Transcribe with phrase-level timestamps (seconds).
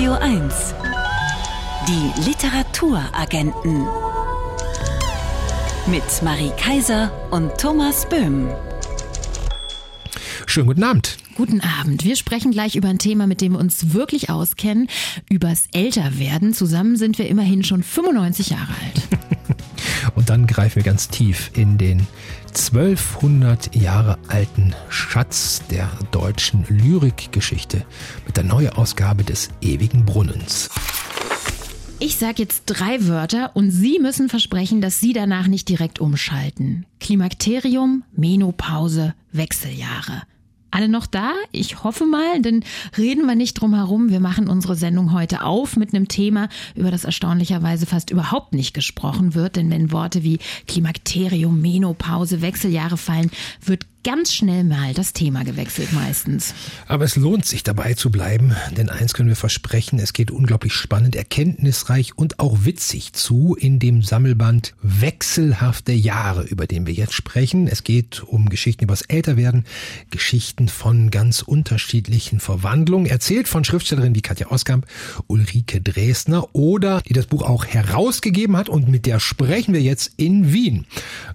[0.00, 0.74] Radio 1.
[1.86, 3.86] Die Literaturagenten.
[5.88, 8.48] Mit Marie Kaiser und Thomas Böhm.
[10.46, 11.18] Schönen guten Abend.
[11.34, 12.02] Guten Abend.
[12.02, 14.88] Wir sprechen gleich über ein Thema, mit dem wir uns wirklich auskennen,
[15.28, 16.54] übers Älterwerden.
[16.54, 19.02] Zusammen sind wir immerhin schon 95 Jahre alt.
[20.14, 22.06] Und dann greifen wir ganz tief in den
[22.50, 27.84] 1200 Jahre alten Schatz der deutschen Lyrikgeschichte
[28.26, 30.68] mit der Neuausgabe des Ewigen Brunnens.
[32.00, 36.86] Ich sage jetzt drei Wörter und Sie müssen versprechen, dass Sie danach nicht direkt umschalten.
[36.98, 40.22] Klimakterium, Menopause, Wechseljahre.
[40.70, 41.32] Alle noch da?
[41.50, 42.64] Ich hoffe mal, denn
[42.96, 44.10] reden wir nicht drum herum.
[44.10, 48.72] Wir machen unsere Sendung heute auf mit einem Thema, über das erstaunlicherweise fast überhaupt nicht
[48.72, 49.56] gesprochen wird.
[49.56, 50.38] Denn wenn Worte wie
[50.68, 53.30] Klimakterium, Menopause, Wechseljahre fallen,
[53.64, 56.54] wird ganz schnell mal das Thema gewechselt meistens.
[56.88, 60.72] Aber es lohnt sich dabei zu bleiben, denn eins können wir versprechen, es geht unglaublich
[60.72, 67.12] spannend, erkenntnisreich und auch witzig zu in dem Sammelband Wechselhafte Jahre, über den wir jetzt
[67.12, 67.68] sprechen.
[67.68, 69.64] Es geht um Geschichten übers Älterwerden,
[70.10, 74.86] Geschichten von ganz unterschiedlichen Verwandlungen, erzählt von Schriftstellerinnen wie Katja Oskamp,
[75.26, 80.12] Ulrike Dresdner oder die das Buch auch herausgegeben hat und mit der sprechen wir jetzt
[80.16, 80.86] in Wien.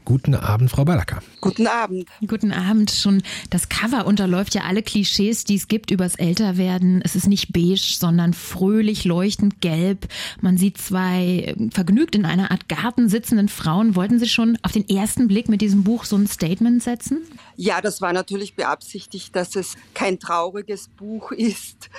[0.04, 1.22] Guten Abend, Frau Balacker.
[1.42, 2.06] Guten Abend.
[2.28, 2.92] Guten Abend.
[2.92, 7.02] Schon das Cover unterläuft ja alle Klischees, die es gibt übers Älterwerden.
[7.04, 10.08] Es ist nicht beige, sondern fröhlich leuchtend gelb.
[10.42, 13.96] Man sieht zwei vergnügt in einer Art Garten sitzenden Frauen.
[13.96, 17.22] Wollten Sie schon auf den ersten Blick mit diesem Buch so ein Statement setzen?
[17.58, 21.90] Ja, das war natürlich beabsichtigt, dass es kein trauriges Buch ist.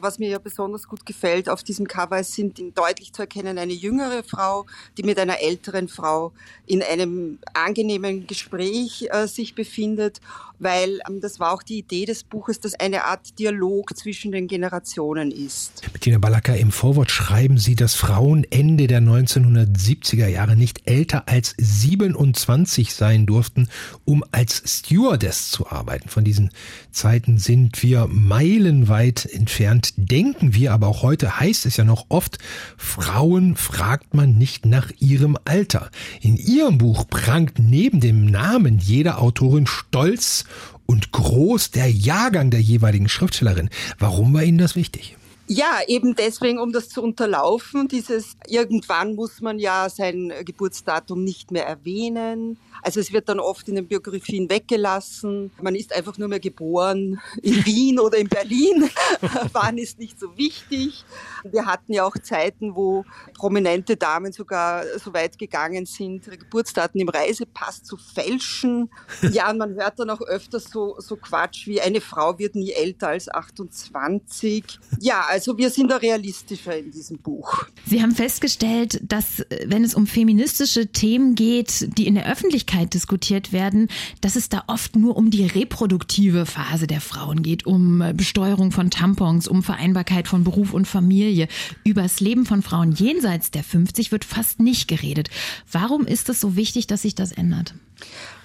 [0.00, 4.22] Was mir ja besonders gut gefällt auf diesem Cover, sind deutlich zu erkennen eine jüngere
[4.22, 6.32] Frau, die mit einer älteren Frau
[6.66, 10.20] in einem angenehmen Gespräch äh, sich befindet findet
[10.62, 14.46] weil ähm, das war auch die Idee des Buches, dass eine Art Dialog zwischen den
[14.46, 15.82] Generationen ist.
[15.92, 21.54] Bettina Ballacker, im Vorwort schreiben Sie, dass Frauen Ende der 1970er Jahre nicht älter als
[21.58, 23.68] 27 sein durften,
[24.04, 26.08] um als Stewardess zu arbeiten.
[26.08, 26.50] Von diesen
[26.90, 29.94] Zeiten sind wir meilenweit entfernt.
[29.96, 32.38] Denken wir aber auch heute, heißt es ja noch oft,
[32.76, 35.90] Frauen fragt man nicht nach ihrem Alter.
[36.20, 40.44] In Ihrem Buch prangt neben dem Namen jeder Autorin stolz
[40.86, 43.70] und groß der Jahrgang der jeweiligen Schriftstellerin.
[43.98, 45.16] Warum war Ihnen das wichtig?
[45.48, 47.88] Ja, eben deswegen, um das zu unterlaufen.
[47.88, 52.58] Dieses, irgendwann muss man ja sein Geburtsdatum nicht mehr erwähnen.
[52.82, 55.52] Also es wird dann oft in den Biografien weggelassen.
[55.60, 58.90] Man ist einfach nur mehr geboren in Wien oder in Berlin.
[59.52, 61.04] Wann ist nicht so wichtig.
[61.44, 63.04] Wir hatten ja auch Zeiten, wo
[63.34, 68.90] prominente Damen sogar so weit gegangen sind, ihre Geburtsdaten im Reisepass zu fälschen.
[69.30, 72.72] Ja, und man hört dann auch öfters so, so Quatsch wie eine Frau wird nie
[72.72, 74.78] älter als 28.
[74.98, 77.64] Ja, also wir sind da realistischer in diesem Buch.
[77.86, 82.92] Sie haben festgestellt, dass äh, wenn es um feministische Themen geht, die in der Öffentlichkeit
[82.92, 83.88] diskutiert werden,
[84.20, 88.72] dass es da oft nur um die reproduktive Phase der Frauen geht, um äh, Besteuerung
[88.72, 91.48] von Tampons, um Vereinbarkeit von Beruf und Familie.
[91.82, 95.30] Übers Leben von Frauen jenseits der 50 wird fast nicht geredet.
[95.70, 97.72] Warum ist es so wichtig, dass sich das ändert?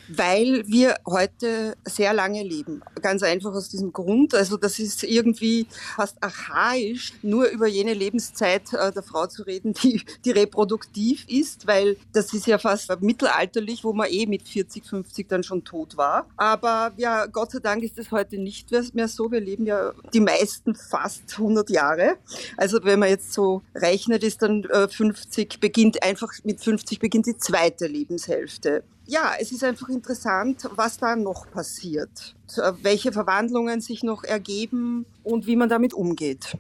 [0.08, 2.82] Weil wir heute sehr lange leben.
[3.02, 4.34] Ganz einfach aus diesem Grund.
[4.34, 9.74] Also das ist irgendwie fast archaisch, nur über jene Lebenszeit äh, der Frau zu reden,
[9.74, 14.86] die, die reproduktiv ist, weil das ist ja fast mittelalterlich, wo man eh mit 40,
[14.86, 16.28] 50 dann schon tot war.
[16.38, 19.32] Aber ja, Gott sei Dank ist es heute nicht mehr so.
[19.32, 22.18] Wir leben ja die meisten fast 100 Jahre.
[22.56, 27.26] Also wenn man jetzt so rechnet, ist dann äh, 50 beginnt einfach mit 50 beginnt
[27.26, 32.36] die zweite Lebenshälfte ja, es ist einfach interessant, was da noch passiert,
[32.82, 36.58] welche Verwandlungen sich noch ergeben und wie man damit umgeht.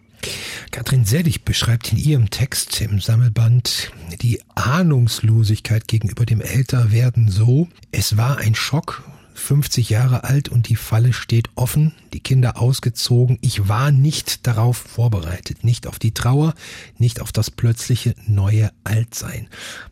[0.72, 3.92] Katrin Selig beschreibt in ihrem Text im Sammelband
[4.22, 9.04] die Ahnungslosigkeit gegenüber dem Älterwerden so, es war ein Schock
[9.38, 13.38] 50 Jahre alt und die Falle steht offen, die Kinder ausgezogen.
[13.42, 16.54] Ich war nicht darauf vorbereitet, nicht auf die Trauer,
[16.98, 19.48] nicht auf das plötzliche neue Altsein.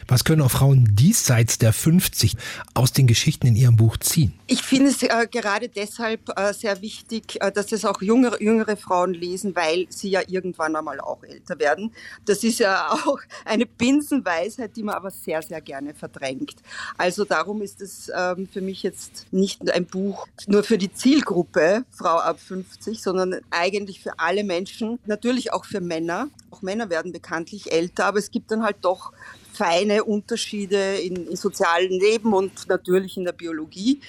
[0.07, 2.35] Was können auch Frauen diesseits der 50
[2.73, 4.33] aus den Geschichten in ihrem Buch ziehen?
[4.47, 8.77] Ich finde es äh, gerade deshalb äh, sehr wichtig, äh, dass es auch jüngere, jüngere
[8.77, 11.91] Frauen lesen, weil sie ja irgendwann einmal auch älter werden.
[12.25, 16.55] Das ist ja auch eine Binsenweisheit, die man aber sehr, sehr gerne verdrängt.
[16.97, 21.85] Also darum ist es ähm, für mich jetzt nicht ein Buch nur für die Zielgruppe
[21.91, 26.29] Frau ab 50, sondern eigentlich für alle Menschen, natürlich auch für Männer.
[26.51, 29.11] Auch Männer werden bekanntlich älter, aber es gibt dann halt doch
[29.55, 34.01] feine Unterschiede in, in sozialen Leben und natürlich in der Biologie.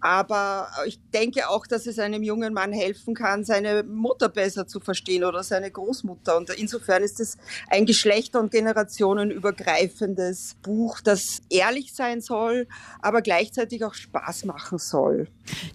[0.00, 4.80] Aber ich denke auch, dass es einem jungen Mann helfen kann, seine Mutter besser zu
[4.80, 6.36] verstehen oder seine Großmutter.
[6.36, 7.36] Und insofern ist es
[7.68, 12.66] ein geschlechter- und generationenübergreifendes Buch, das ehrlich sein soll,
[13.00, 15.28] aber gleichzeitig auch Spaß machen soll.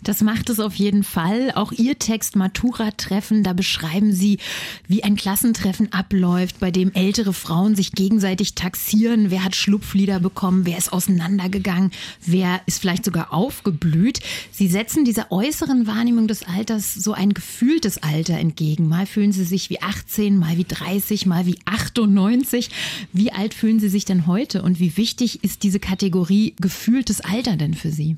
[0.04, 1.52] Das macht es auf jeden Fall.
[1.56, 4.40] Auch Ihr Text Matura-Treffen, da beschreiben Sie,
[4.88, 9.13] wie ein Klassentreffen abläuft, bei dem ältere Frauen sich gegenseitig taxieren.
[9.16, 10.66] Wer hat Schlupflieder bekommen?
[10.66, 11.92] Wer ist auseinandergegangen?
[12.26, 14.20] Wer ist vielleicht sogar aufgeblüht?
[14.52, 18.88] Sie setzen dieser äußeren Wahrnehmung des Alters so ein gefühltes Alter entgegen.
[18.88, 22.70] Mal fühlen Sie sich wie 18, mal wie 30, mal wie 98.
[23.12, 27.56] Wie alt fühlen Sie sich denn heute und wie wichtig ist diese Kategorie gefühltes Alter
[27.56, 28.18] denn für Sie?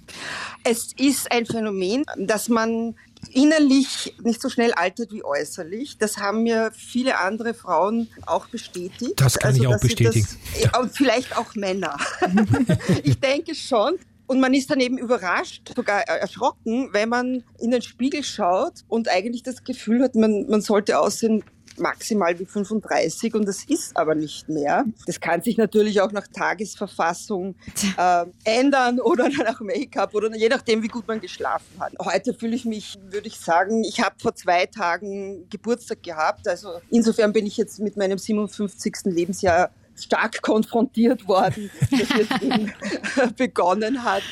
[0.64, 2.96] Es ist ein Phänomen, dass man
[3.30, 5.98] innerlich nicht so schnell altert wie äußerlich.
[5.98, 9.14] Das haben mir viele andere Frauen auch bestätigt.
[9.18, 10.28] Das kann also, ich auch bestätigen.
[10.54, 10.80] Das, ja.
[10.80, 11.98] Und vielleicht auch Männer.
[13.04, 13.98] ich denke schon.
[14.28, 19.08] Und man ist dann eben überrascht, sogar erschrocken, wenn man in den Spiegel schaut und
[19.08, 21.44] eigentlich das Gefühl hat, man, man sollte aussehen
[21.78, 24.86] maximal wie 35 und das ist aber nicht mehr.
[25.06, 27.56] Das kann sich natürlich auch nach Tagesverfassung
[27.98, 31.94] äh, ändern oder nach Make-up oder je nachdem, wie gut man geschlafen hat.
[32.00, 36.48] Heute fühle ich mich, würde ich sagen, ich habe vor zwei Tagen Geburtstag gehabt.
[36.48, 38.96] Also insofern bin ich jetzt mit meinem 57.
[39.06, 44.24] Lebensjahr stark konfrontiert worden, dass jetzt begonnen hat.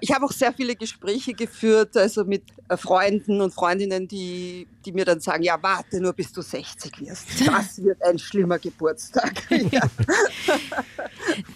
[0.00, 4.92] Ich habe auch sehr viele Gespräche geführt, also mit äh, Freunden und Freundinnen, die, die
[4.92, 7.26] mir dann sagen, ja, warte nur, bis du 60 wirst.
[7.50, 9.32] Das wird ein schlimmer Geburtstag.
[9.72, 9.80] ja.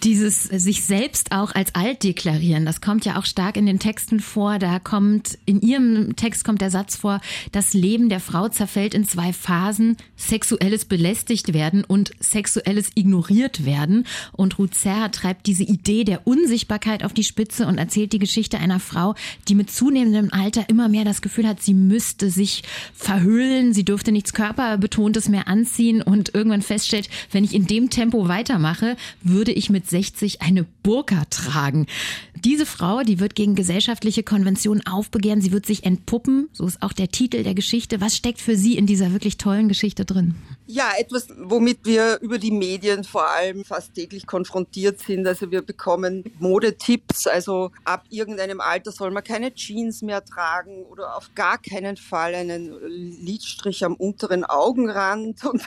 [0.03, 4.19] Dieses sich selbst auch als alt deklarieren, das kommt ja auch stark in den Texten
[4.19, 4.59] vor.
[4.59, 7.21] Da kommt, in Ihrem Text kommt der Satz vor,
[7.51, 14.05] das Leben der Frau zerfällt in zwei Phasen, sexuelles belästigt werden und sexuelles ignoriert werden.
[14.31, 18.79] Und Serra treibt diese Idee der Unsichtbarkeit auf die Spitze und erzählt die Geschichte einer
[18.79, 19.13] Frau,
[19.47, 22.63] die mit zunehmendem Alter immer mehr das Gefühl hat, sie müsste sich
[22.93, 28.27] verhüllen, sie dürfte nichts Körperbetontes mehr anziehen und irgendwann feststellt, wenn ich in dem Tempo
[28.27, 31.87] weitermache, würde ich mit 60 eine Burka tragen.
[32.45, 36.93] Diese Frau, die wird gegen gesellschaftliche Konventionen aufbegehren, sie wird sich entpuppen, so ist auch
[36.93, 38.01] der Titel der Geschichte.
[38.01, 40.35] Was steckt für Sie in dieser wirklich tollen Geschichte drin?
[40.67, 45.25] Ja, etwas, womit wir über die Medien vor allem fast täglich konfrontiert sind.
[45.25, 51.17] Also wir bekommen Modetipps, also ab irgendeinem Alter soll man keine Jeans mehr tragen oder
[51.17, 52.79] auf gar keinen Fall einen
[53.25, 55.43] Lidstrich am unteren Augenrand.
[55.51, 55.63] Und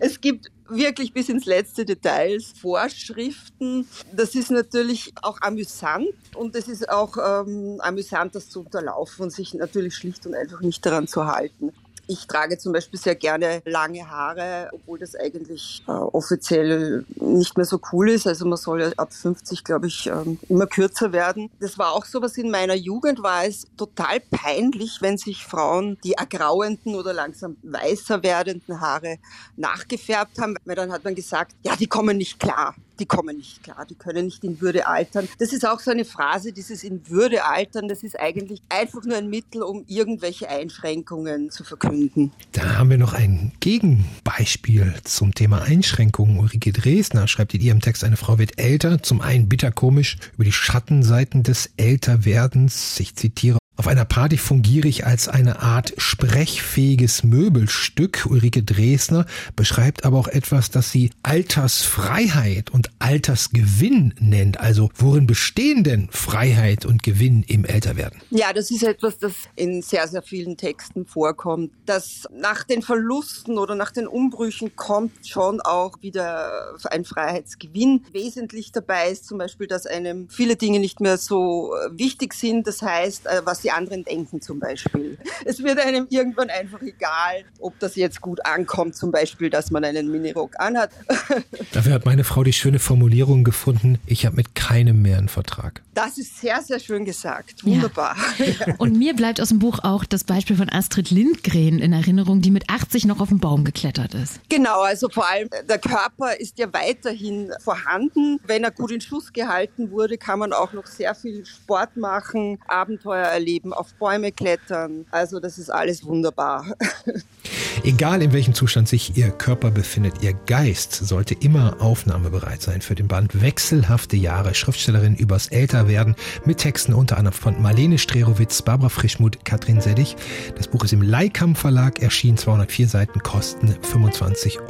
[0.00, 3.88] es gibt wirklich bis ins letzte Details Vorschriften.
[4.12, 9.30] Das ist natürlich auch amüsant und es ist auch ähm, amüsant, das zu unterlaufen und
[9.30, 11.72] sich natürlich schlicht und einfach nicht daran zu halten.
[12.06, 17.66] Ich trage zum Beispiel sehr gerne lange Haare, obwohl das eigentlich äh, offiziell nicht mehr
[17.66, 18.26] so cool ist.
[18.26, 21.50] Also man soll ja ab 50, glaube ich, ähm, immer kürzer werden.
[21.60, 25.98] Das war auch so was in meiner Jugend, war es total peinlich, wenn sich Frauen
[26.04, 29.18] die ergrauenden oder langsam weißer werdenden Haare
[29.56, 33.62] nachgefärbt haben, weil dann hat man gesagt, ja, die kommen nicht klar die kommen nicht
[33.62, 35.28] klar, die können nicht in Würde altern.
[35.38, 39.16] Das ist auch so eine Phrase, dieses in Würde altern, das ist eigentlich einfach nur
[39.16, 42.32] ein Mittel, um irgendwelche Einschränkungen zu verkünden.
[42.52, 46.38] Da haben wir noch ein Gegenbeispiel zum Thema Einschränkungen.
[46.38, 50.52] Ulrike Dresner schreibt in ihrem Text, eine Frau wird älter, zum einen bitterkomisch über die
[50.52, 52.98] Schattenseiten des Älterwerdens.
[53.00, 58.24] Ich zitiere auf einer Party fungiere ich als eine Art sprechfähiges Möbelstück.
[58.30, 59.26] Ulrike Dresner
[59.56, 64.60] beschreibt aber auch etwas, das sie Altersfreiheit und Altersgewinn nennt.
[64.60, 68.20] Also worin bestehen denn Freiheit und Gewinn im Älterwerden?
[68.30, 71.72] Ja, das ist etwas, das in sehr, sehr vielen Texten vorkommt.
[71.84, 78.04] Dass nach den Verlusten oder nach den Umbrüchen kommt schon auch wieder ein Freiheitsgewinn.
[78.12, 82.68] Wesentlich dabei ist zum Beispiel, dass einem viele Dinge nicht mehr so wichtig sind.
[82.68, 85.18] Das heißt, äh, was die anderen denken zum Beispiel.
[85.44, 89.84] Es wird einem irgendwann einfach egal, ob das jetzt gut ankommt, zum Beispiel, dass man
[89.84, 90.90] einen Minirock anhat.
[91.72, 95.82] Dafür hat meine Frau die schöne Formulierung gefunden, ich habe mit keinem mehr einen Vertrag.
[95.94, 97.64] Das ist sehr, sehr schön gesagt.
[97.64, 98.16] Wunderbar.
[98.38, 98.74] Ja.
[98.78, 102.50] Und mir bleibt aus dem Buch auch das Beispiel von Astrid Lindgren in Erinnerung, die
[102.50, 104.40] mit 80 noch auf den Baum geklettert ist.
[104.48, 108.40] Genau, also vor allem der Körper ist ja weiterhin vorhanden.
[108.46, 112.58] Wenn er gut in Schuss gehalten wurde, kann man auch noch sehr viel Sport machen,
[112.66, 115.06] Abenteuer erleben erleben, auf Bäume klettern.
[115.10, 116.66] Also das ist alles wunderbar.
[117.84, 122.94] Egal in welchem Zustand sich Ihr Körper befindet, Ihr Geist sollte immer aufnahmebereit sein für
[122.94, 128.88] den Band Wechselhafte Jahre, Schriftstellerin übers Älterwerden mit Texten unter anderem von Marlene Strerowitz, Barbara
[128.88, 130.16] Frischmuth, Katrin Seddig.
[130.56, 134.68] Das Buch ist im Leikam Verlag erschienen, 204 Seiten, kosten 25,50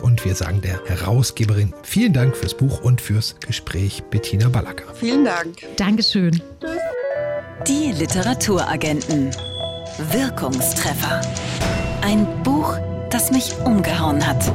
[0.00, 0.06] Euro.
[0.06, 4.92] Und wir sagen der Herausgeberin vielen Dank fürs Buch und fürs Gespräch, Bettina Ballacker.
[4.94, 5.58] Vielen Dank.
[5.76, 6.42] Dankeschön.
[7.64, 9.30] Die Literaturagenten.
[9.98, 11.20] Wirkungstreffer.
[12.02, 12.76] Ein Buch,
[13.10, 14.52] das mich umgehauen hat.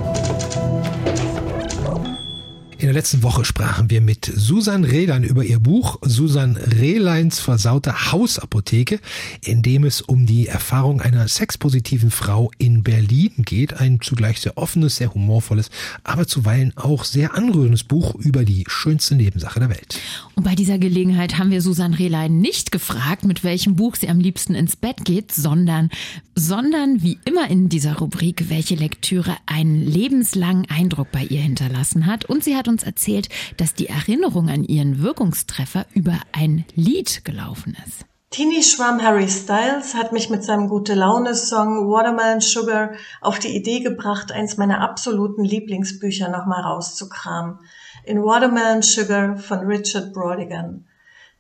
[2.82, 8.12] In der letzten Woche sprachen wir mit Susan Rehlein über ihr Buch Susan Rehleins versaute
[8.12, 9.00] Hausapotheke,
[9.46, 13.76] in dem es um die Erfahrung einer sexpositiven Frau in Berlin geht.
[13.80, 15.70] Ein zugleich sehr offenes, sehr humorvolles,
[16.04, 20.00] aber zuweilen auch sehr anrührendes Buch über die schönste Nebensache der Welt.
[20.34, 24.20] Und bei dieser Gelegenheit haben wir Susan Rehlein nicht gefragt, mit welchem Buch sie am
[24.20, 25.92] liebsten ins Bett geht, sondern,
[26.34, 32.26] sondern wie immer in dieser Rubrik, welche Lektüre einen lebenslangen Eindruck bei ihr hinterlassen hat.
[32.26, 37.78] Und sie hat uns erzählt, dass die Erinnerung an ihren Wirkungstreffer über ein Lied gelaufen
[37.86, 38.06] ist.
[38.32, 44.56] Teenie-Schwamm Harry Styles hat mich mit seinem Gute-Laune-Song Watermelon Sugar auf die Idee gebracht, eins
[44.56, 47.60] meiner absoluten Lieblingsbücher nochmal rauszukramen.
[48.06, 50.86] In Watermelon Sugar von Richard Brodigan.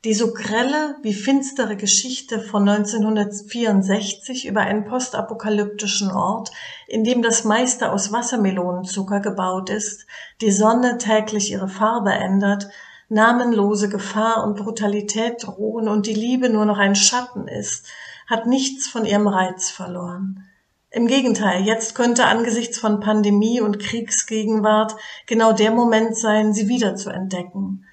[0.04, 6.50] Die so grelle wie finstere Geschichte von 1964 über einen postapokalyptischen Ort,
[6.88, 10.08] in dem das meiste aus Wassermelonenzucker gebaut ist,
[10.42, 12.68] die Sonne täglich ihre Farbe ändert,
[13.10, 17.86] namenlose Gefahr und Brutalität drohen und die Liebe nur noch ein Schatten ist,
[18.26, 20.48] hat nichts von ihrem Reiz verloren.
[20.90, 24.96] Im Gegenteil, jetzt könnte angesichts von Pandemie und Kriegsgegenwart
[25.28, 27.86] genau der Moment sein, sie wieder zu entdecken.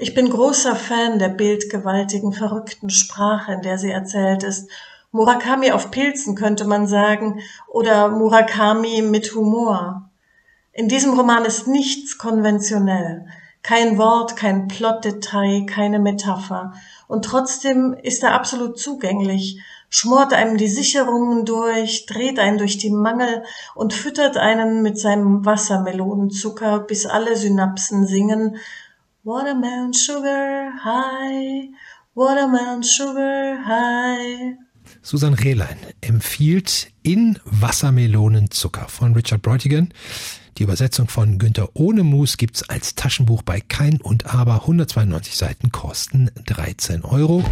[0.00, 4.70] Ich bin großer Fan der bildgewaltigen, verrückten Sprache, in der sie erzählt ist.
[5.10, 10.08] Murakami auf Pilzen könnte man sagen, oder Murakami mit Humor.
[10.72, 13.26] In diesem Roman ist nichts konventionell.
[13.64, 16.74] Kein Wort, kein Plotdetail, keine Metapher.
[17.08, 22.90] Und trotzdem ist er absolut zugänglich, schmort einem die Sicherungen durch, dreht einen durch die
[22.90, 23.42] Mangel
[23.74, 28.58] und füttert einen mit seinem Wassermelonenzucker, bis alle Synapsen singen
[29.28, 31.68] Watermelon Sugar High,
[32.14, 34.56] Watermelon Sugar High.
[35.02, 39.92] Susan Rehlein empfiehlt in Wassermelonenzucker von Richard Breutigan.
[40.56, 44.62] Die Übersetzung von Günther Ohnemus gibt's als Taschenbuch bei Kein und Aber.
[44.62, 47.44] 192 Seiten kosten 13 Euro.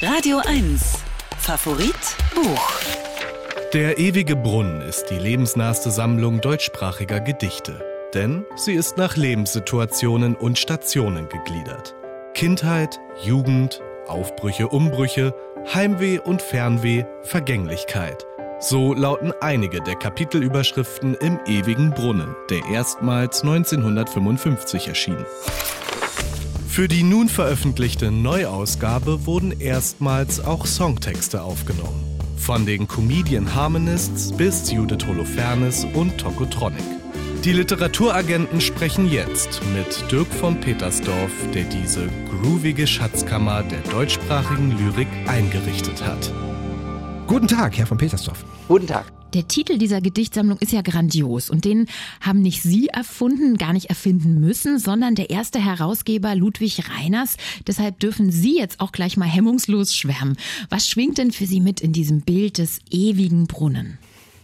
[0.00, 0.80] Radio 1.
[1.40, 1.96] Favorit
[2.36, 2.72] Buch.
[3.72, 10.58] Der ewige Brunnen ist die lebensnahste Sammlung deutschsprachiger Gedichte denn sie ist nach Lebenssituationen und
[10.58, 11.94] Stationen gegliedert.
[12.34, 15.34] Kindheit, Jugend, Aufbrüche, Umbrüche,
[15.74, 18.26] Heimweh und Fernweh, Vergänglichkeit.
[18.60, 25.24] So lauten einige der Kapitelüberschriften im Ewigen Brunnen, der erstmals 1955 erschien.
[26.68, 32.04] Für die nun veröffentlichte Neuausgabe wurden erstmals auch Songtexte aufgenommen.
[32.36, 36.97] Von den Comedian Harmonists bis Judith Holofernes und Tokotronic.
[37.44, 45.06] Die Literaturagenten sprechen jetzt mit Dirk von Petersdorf, der diese groovige Schatzkammer der deutschsprachigen Lyrik
[45.26, 46.32] eingerichtet hat.
[47.28, 48.44] Guten Tag, Herr von Petersdorf.
[48.66, 49.12] Guten Tag.
[49.34, 51.86] Der Titel dieser Gedichtsammlung ist ja grandios und den
[52.20, 57.36] haben nicht Sie erfunden, gar nicht erfinden müssen, sondern der erste Herausgeber Ludwig Reiners.
[57.68, 60.36] Deshalb dürfen Sie jetzt auch gleich mal hemmungslos schwärmen.
[60.70, 63.98] Was schwingt denn für Sie mit in diesem Bild des ewigen Brunnen?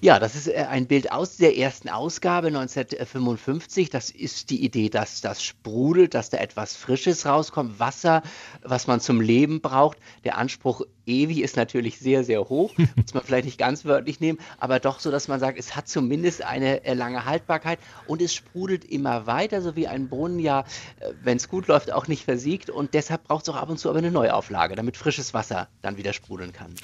[0.05, 3.89] Ja, das ist äh, ein Bild aus der ersten Ausgabe 1955.
[3.89, 8.23] Das ist die Idee, dass das sprudelt, dass da etwas Frisches rauskommt, Wasser,
[8.63, 9.97] was man zum Leben braucht.
[10.25, 12.75] Der Anspruch ewig ist natürlich sehr, sehr hoch.
[12.97, 15.89] Muss man vielleicht nicht ganz wörtlich nehmen, aber doch so, dass man sagt, es hat
[15.89, 20.67] zumindest eine äh, lange Haltbarkeit und es sprudelt immer weiter, so wie ein Brunnen ja,
[21.01, 22.69] äh, wenn es gut läuft, auch nicht versiegt.
[22.69, 25.97] Und deshalb braucht es auch ab und zu aber eine Neuauflage, damit frisches Wasser dann
[25.97, 26.75] wieder sprudeln kann.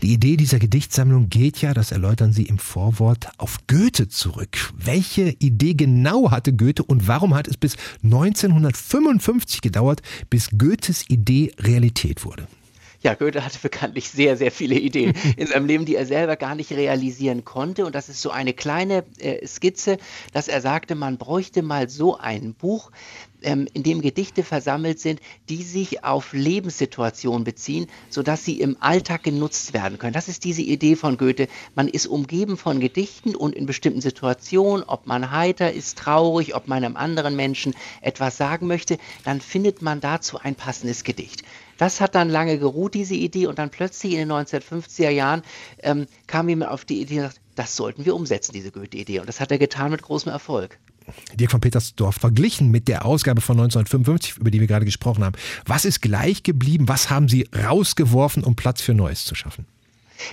[0.00, 4.72] Die Idee dieser Gedichtsammlung geht ja, das erläutern Sie im Vorwort auf Goethe zurück.
[4.76, 7.74] Welche Idee genau hatte Goethe und warum hat es bis
[8.04, 12.46] 1955 gedauert, bis Goethes Idee Realität wurde?
[13.02, 16.54] Ja, Goethe hatte bekanntlich sehr, sehr viele Ideen in seinem Leben, die er selber gar
[16.54, 17.86] nicht realisieren konnte.
[17.86, 19.96] Und das ist so eine kleine äh, Skizze,
[20.32, 22.92] dass er sagte, man bräuchte mal so ein Buch,
[23.42, 29.22] ähm, in dem Gedichte versammelt sind, die sich auf Lebenssituationen beziehen, sodass sie im Alltag
[29.22, 30.12] genutzt werden können.
[30.12, 31.48] Das ist diese Idee von Goethe.
[31.74, 36.68] Man ist umgeben von Gedichten und in bestimmten Situationen, ob man heiter ist, traurig, ob
[36.68, 41.42] man einem anderen Menschen etwas sagen möchte, dann findet man dazu ein passendes Gedicht.
[41.78, 45.42] Das hat dann lange geruht, diese Idee, und dann plötzlich in den 1950er Jahren
[45.82, 49.20] ähm, kam jemand auf die Idee, das sollten wir umsetzen, diese Goethe-Idee.
[49.20, 50.78] Und das hat er getan mit großem Erfolg.
[51.34, 55.36] Dirk von Petersdorf, verglichen mit der Ausgabe von 1955, über die wir gerade gesprochen haben,
[55.66, 56.88] was ist gleich geblieben?
[56.88, 59.66] Was haben Sie rausgeworfen, um Platz für Neues zu schaffen?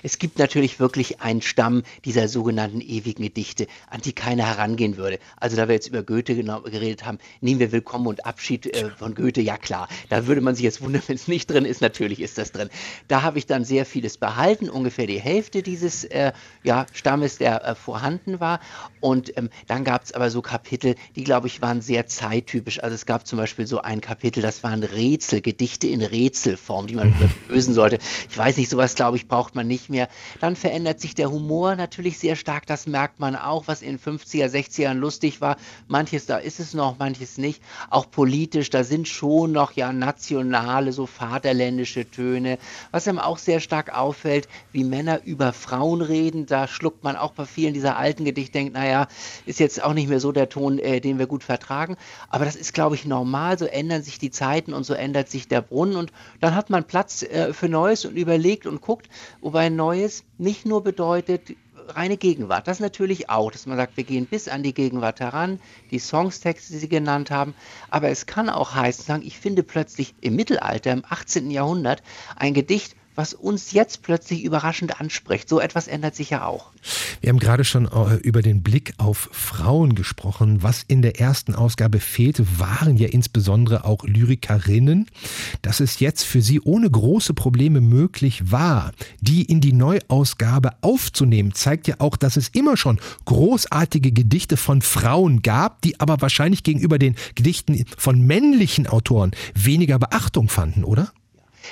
[0.03, 5.19] Es gibt natürlich wirklich einen Stamm dieser sogenannten ewigen Gedichte, an die keiner herangehen würde.
[5.37, 9.15] Also da wir jetzt über Goethe geredet haben, nehmen wir Willkommen und Abschied äh, von
[9.15, 9.87] Goethe, ja klar.
[10.09, 11.81] Da würde man sich jetzt wundern, wenn es nicht drin ist.
[11.81, 12.69] Natürlich ist das drin.
[13.07, 16.31] Da habe ich dann sehr vieles behalten, ungefähr die Hälfte dieses äh,
[16.63, 18.59] ja, Stammes, der äh, vorhanden war.
[18.99, 22.81] Und ähm, dann gab es aber so Kapitel, die, glaube ich, waren sehr zeittypisch.
[22.83, 26.95] Also es gab zum Beispiel so ein Kapitel, das waren Rätsel, Gedichte in Rätselform, die
[26.95, 27.13] man
[27.49, 27.99] lösen sollte.
[28.29, 30.09] Ich weiß nicht, sowas, glaube ich, braucht man nicht nicht mehr.
[30.39, 32.65] Dann verändert sich der Humor natürlich sehr stark.
[32.65, 35.57] Das merkt man auch, was in 50er, 60ern lustig war.
[35.87, 37.61] Manches da ist es noch, manches nicht.
[37.91, 42.57] Auch politisch, da sind schon noch ja nationale, so vaterländische Töne.
[42.91, 46.47] Was einem auch sehr stark auffällt, wie Männer über Frauen reden.
[46.47, 49.07] Da schluckt man auch bei vielen dieser alten Gedichte, denkt, naja,
[49.45, 51.97] ist jetzt auch nicht mehr so der Ton, äh, den wir gut vertragen.
[52.29, 53.59] Aber das ist, glaube ich, normal.
[53.59, 55.95] So ändern sich die Zeiten und so ändert sich der Brunnen.
[55.95, 59.07] Und dann hat man Platz äh, für Neues und überlegt und guckt,
[59.41, 61.55] wobei ein Neues nicht nur bedeutet
[61.89, 62.67] reine Gegenwart.
[62.67, 65.59] Das natürlich auch, dass man sagt, wir gehen bis an die Gegenwart heran,
[65.91, 67.53] die Songstexte, die Sie genannt haben.
[67.89, 71.51] Aber es kann auch heißen, ich finde plötzlich im Mittelalter, im 18.
[71.51, 72.03] Jahrhundert,
[72.35, 75.49] ein Gedicht, was uns jetzt plötzlich überraschend anspricht.
[75.49, 76.71] So etwas ändert sich ja auch.
[77.19, 80.61] Wir haben gerade schon äh, über den Blick auf Frauen gesprochen.
[80.61, 85.07] Was in der ersten Ausgabe fehlte, waren ja insbesondere auch Lyrikerinnen.
[85.63, 91.53] Dass es jetzt für sie ohne große Probleme möglich war, die in die Neuausgabe aufzunehmen,
[91.53, 96.61] zeigt ja auch, dass es immer schon großartige Gedichte von Frauen gab, die aber wahrscheinlich
[96.61, 101.11] gegenüber den Gedichten von männlichen Autoren weniger Beachtung fanden, oder?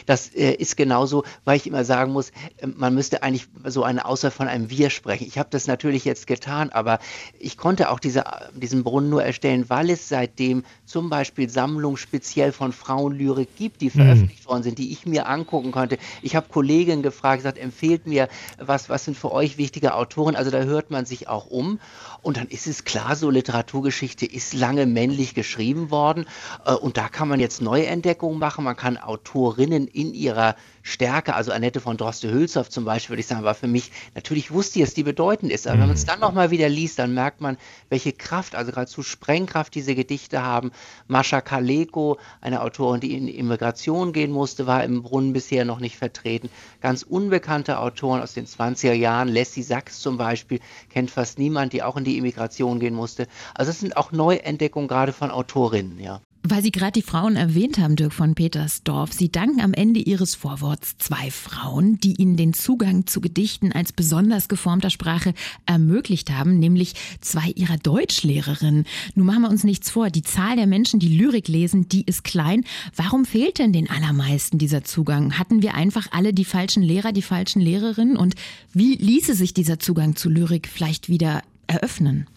[0.06, 4.06] Das äh, ist genauso, weil ich immer sagen muss, äh, man müsste eigentlich so eine
[4.06, 5.28] Aussage von einem Wir sprechen.
[5.28, 7.00] Ich habe das natürlich jetzt getan, aber
[7.40, 8.24] ich konnte auch diese,
[8.54, 13.86] diesen Brunnen nur erstellen, weil es seitdem zum Beispiel Sammlungen speziell von Frauenlyrik gibt, die
[13.88, 13.92] mhm.
[13.92, 14.50] veröffentlicht mhm.
[14.50, 15.98] worden sind, die ich mir angucken konnte.
[16.22, 20.36] Ich habe Kolleginnen gefragt, gesagt, empfehlt mir, was, was sind für euch wichtige Autoren?
[20.36, 21.80] Also da hört man sich auch um.
[22.22, 26.26] Und dann ist es klar, so Literaturgeschichte ist lange männlich geschrieben worden.
[26.66, 28.64] Äh, und da kann man jetzt Neuentdeckungen machen.
[28.64, 33.44] Man kann Autorinnen in ihrer Stärke, also Annette von Droste-Hülshoff zum Beispiel, würde ich sagen,
[33.44, 35.82] war für mich, natürlich wusste ich es, die bedeutend ist, aber mhm.
[35.82, 37.58] wenn man es dann nochmal wieder liest, dann merkt man,
[37.90, 40.72] welche Kraft, also geradezu Sprengkraft diese Gedichte haben.
[41.08, 45.98] Mascha Kaleko, eine Autorin, die in Immigration gehen musste, war im Brunnen bisher noch nicht
[45.98, 46.50] vertreten.
[46.82, 51.84] Ganz unbekannte Autoren aus den 20er Jahren, Leslie Sachs zum Beispiel, kennt fast niemand, die
[51.84, 53.28] auch in die Immigration gehen musste.
[53.56, 56.22] Also es sind auch Neuentdeckungen gerade von Autorinnen, ja.
[56.48, 60.36] Weil Sie gerade die Frauen erwähnt haben, Dirk von Petersdorf, Sie danken am Ende Ihres
[60.36, 65.34] Vorworts zwei Frauen, die Ihnen den Zugang zu Gedichten als besonders geformter Sprache
[65.66, 68.86] ermöglicht haben, nämlich zwei Ihrer Deutschlehrerinnen.
[69.16, 72.24] Nun machen wir uns nichts vor, die Zahl der Menschen, die Lyrik lesen, die ist
[72.24, 72.64] klein.
[72.96, 75.40] Warum fehlt denn den allermeisten dieser Zugang?
[75.40, 78.18] Hatten wir einfach alle die falschen Lehrer, die falschen Lehrerinnen?
[78.18, 78.36] Und
[78.72, 82.28] wie ließe sich dieser Zugang zu Lyrik vielleicht wieder eröffnen?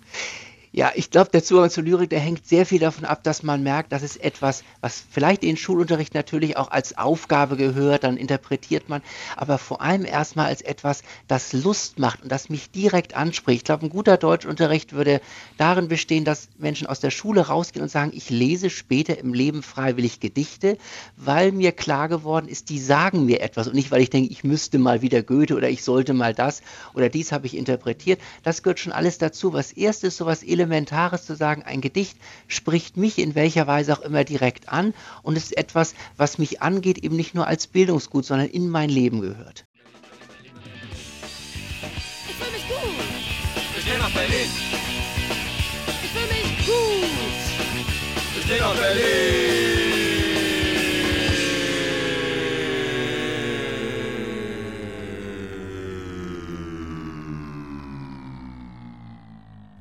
[0.71, 3.63] Ja, ich glaube, der Zugang zur Lyrik, der hängt sehr viel davon ab, dass man
[3.63, 8.89] merkt, dass es etwas, was vielleicht in Schulunterricht natürlich auch als Aufgabe gehört, dann interpretiert
[8.89, 9.01] man,
[9.37, 13.61] aber vor allem erstmal als etwas, das Lust macht und das mich direkt anspricht.
[13.61, 15.23] Ich glaube, ein guter Deutschunterricht würde
[15.57, 19.63] darin bestehen, dass Menschen aus der Schule rausgehen und sagen, ich lese später im Leben
[19.63, 20.77] freiwillig Gedichte,
[21.17, 24.45] weil mir klar geworden ist, die sagen mir etwas und nicht, weil ich denke, ich
[24.45, 26.61] müsste mal wieder Goethe oder ich sollte mal das
[26.93, 28.21] oder dies habe ich interpretiert.
[28.43, 29.55] Das gehört schon alles dazu.
[29.55, 32.17] Was erstes, sowas Elementares zu sagen, ein Gedicht
[32.49, 34.93] spricht mich in welcher Weise auch immer direkt an
[35.23, 39.21] und ist etwas, was mich angeht, eben nicht nur als Bildungsgut, sondern in mein Leben
[39.21, 39.67] gehört.
[42.29, 43.05] Ich fühle mich gut.
[43.79, 44.51] Ich gehe nach Berlin.
[46.03, 47.05] Ich fühle mich gut.
[48.41, 49.68] Ich gehe nach Berlin.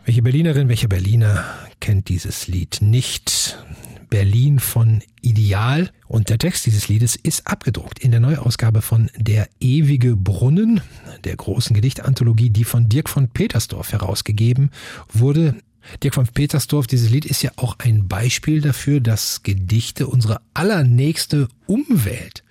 [0.08, 1.44] Welche Berlinerin, welcher Berliner
[1.82, 3.62] kennt dieses Lied nicht?
[4.10, 5.92] Berlin von Ideal.
[6.08, 10.80] Und der Text dieses Liedes ist abgedruckt in der Neuausgabe von Der ewige Brunnen,
[11.26, 14.72] der großen Gedichtanthologie, die von Dirk von Petersdorf herausgegeben
[15.12, 15.56] wurde.
[16.02, 21.50] Dirk von Petersdorf, dieses Lied ist ja auch ein Beispiel dafür, dass Gedichte unsere allernächste
[21.66, 22.46] Umwelt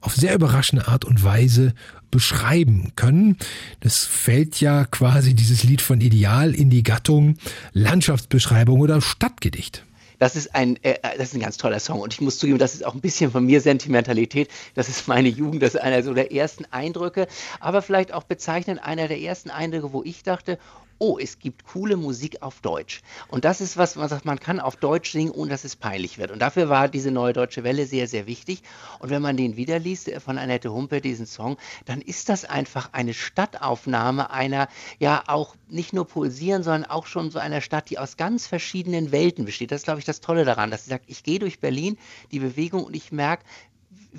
[0.00, 1.72] auf sehr überraschende Art und Weise
[2.10, 3.36] beschreiben können.
[3.80, 7.36] Das fällt ja quasi dieses Lied von Ideal in die Gattung
[7.72, 9.84] Landschaftsbeschreibung oder Stadtgedicht.
[10.18, 12.74] Das ist ein, äh, das ist ein ganz toller Song und ich muss zugeben, das
[12.74, 14.48] ist auch ein bisschen von mir Sentimentalität.
[14.74, 17.26] Das ist meine Jugend, das ist einer so der ersten Eindrücke,
[17.60, 20.58] aber vielleicht auch bezeichnend einer der ersten Eindrücke, wo ich dachte,
[20.98, 23.02] oh, es gibt coole Musik auf Deutsch.
[23.28, 26.18] Und das ist was, man sagt, man kann auf Deutsch singen, ohne dass es peinlich
[26.18, 26.30] wird.
[26.30, 28.62] Und dafür war diese neue Deutsche Welle sehr, sehr wichtig.
[28.98, 32.44] Und wenn man den wieder liest äh, von Annette Humpe, diesen Song, dann ist das
[32.44, 37.90] einfach eine Stadtaufnahme einer, ja, auch nicht nur pulsieren, sondern auch schon so einer Stadt,
[37.90, 39.72] die aus ganz verschiedenen Welten besteht.
[39.72, 41.98] Das ist, glaube ich, das Tolle daran, dass sie sagt, ich gehe durch Berlin,
[42.32, 43.44] die Bewegung, und ich merke,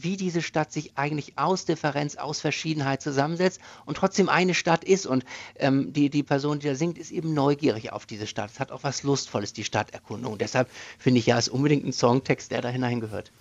[0.04, 5.06] wie diese Stadt sich eigentlich aus Differenz, aus Verschiedenheit zusammensetzt und trotzdem eine Stadt ist.
[5.06, 8.52] Und ähm, die, die Person, die da singt, ist eben neugierig auf diese Stadt.
[8.52, 10.38] Es hat auch was Lustvolles, die Stadterkundung.
[10.38, 13.32] Deshalb finde ich ja, es unbedingt ein Songtext, der da hineingehört.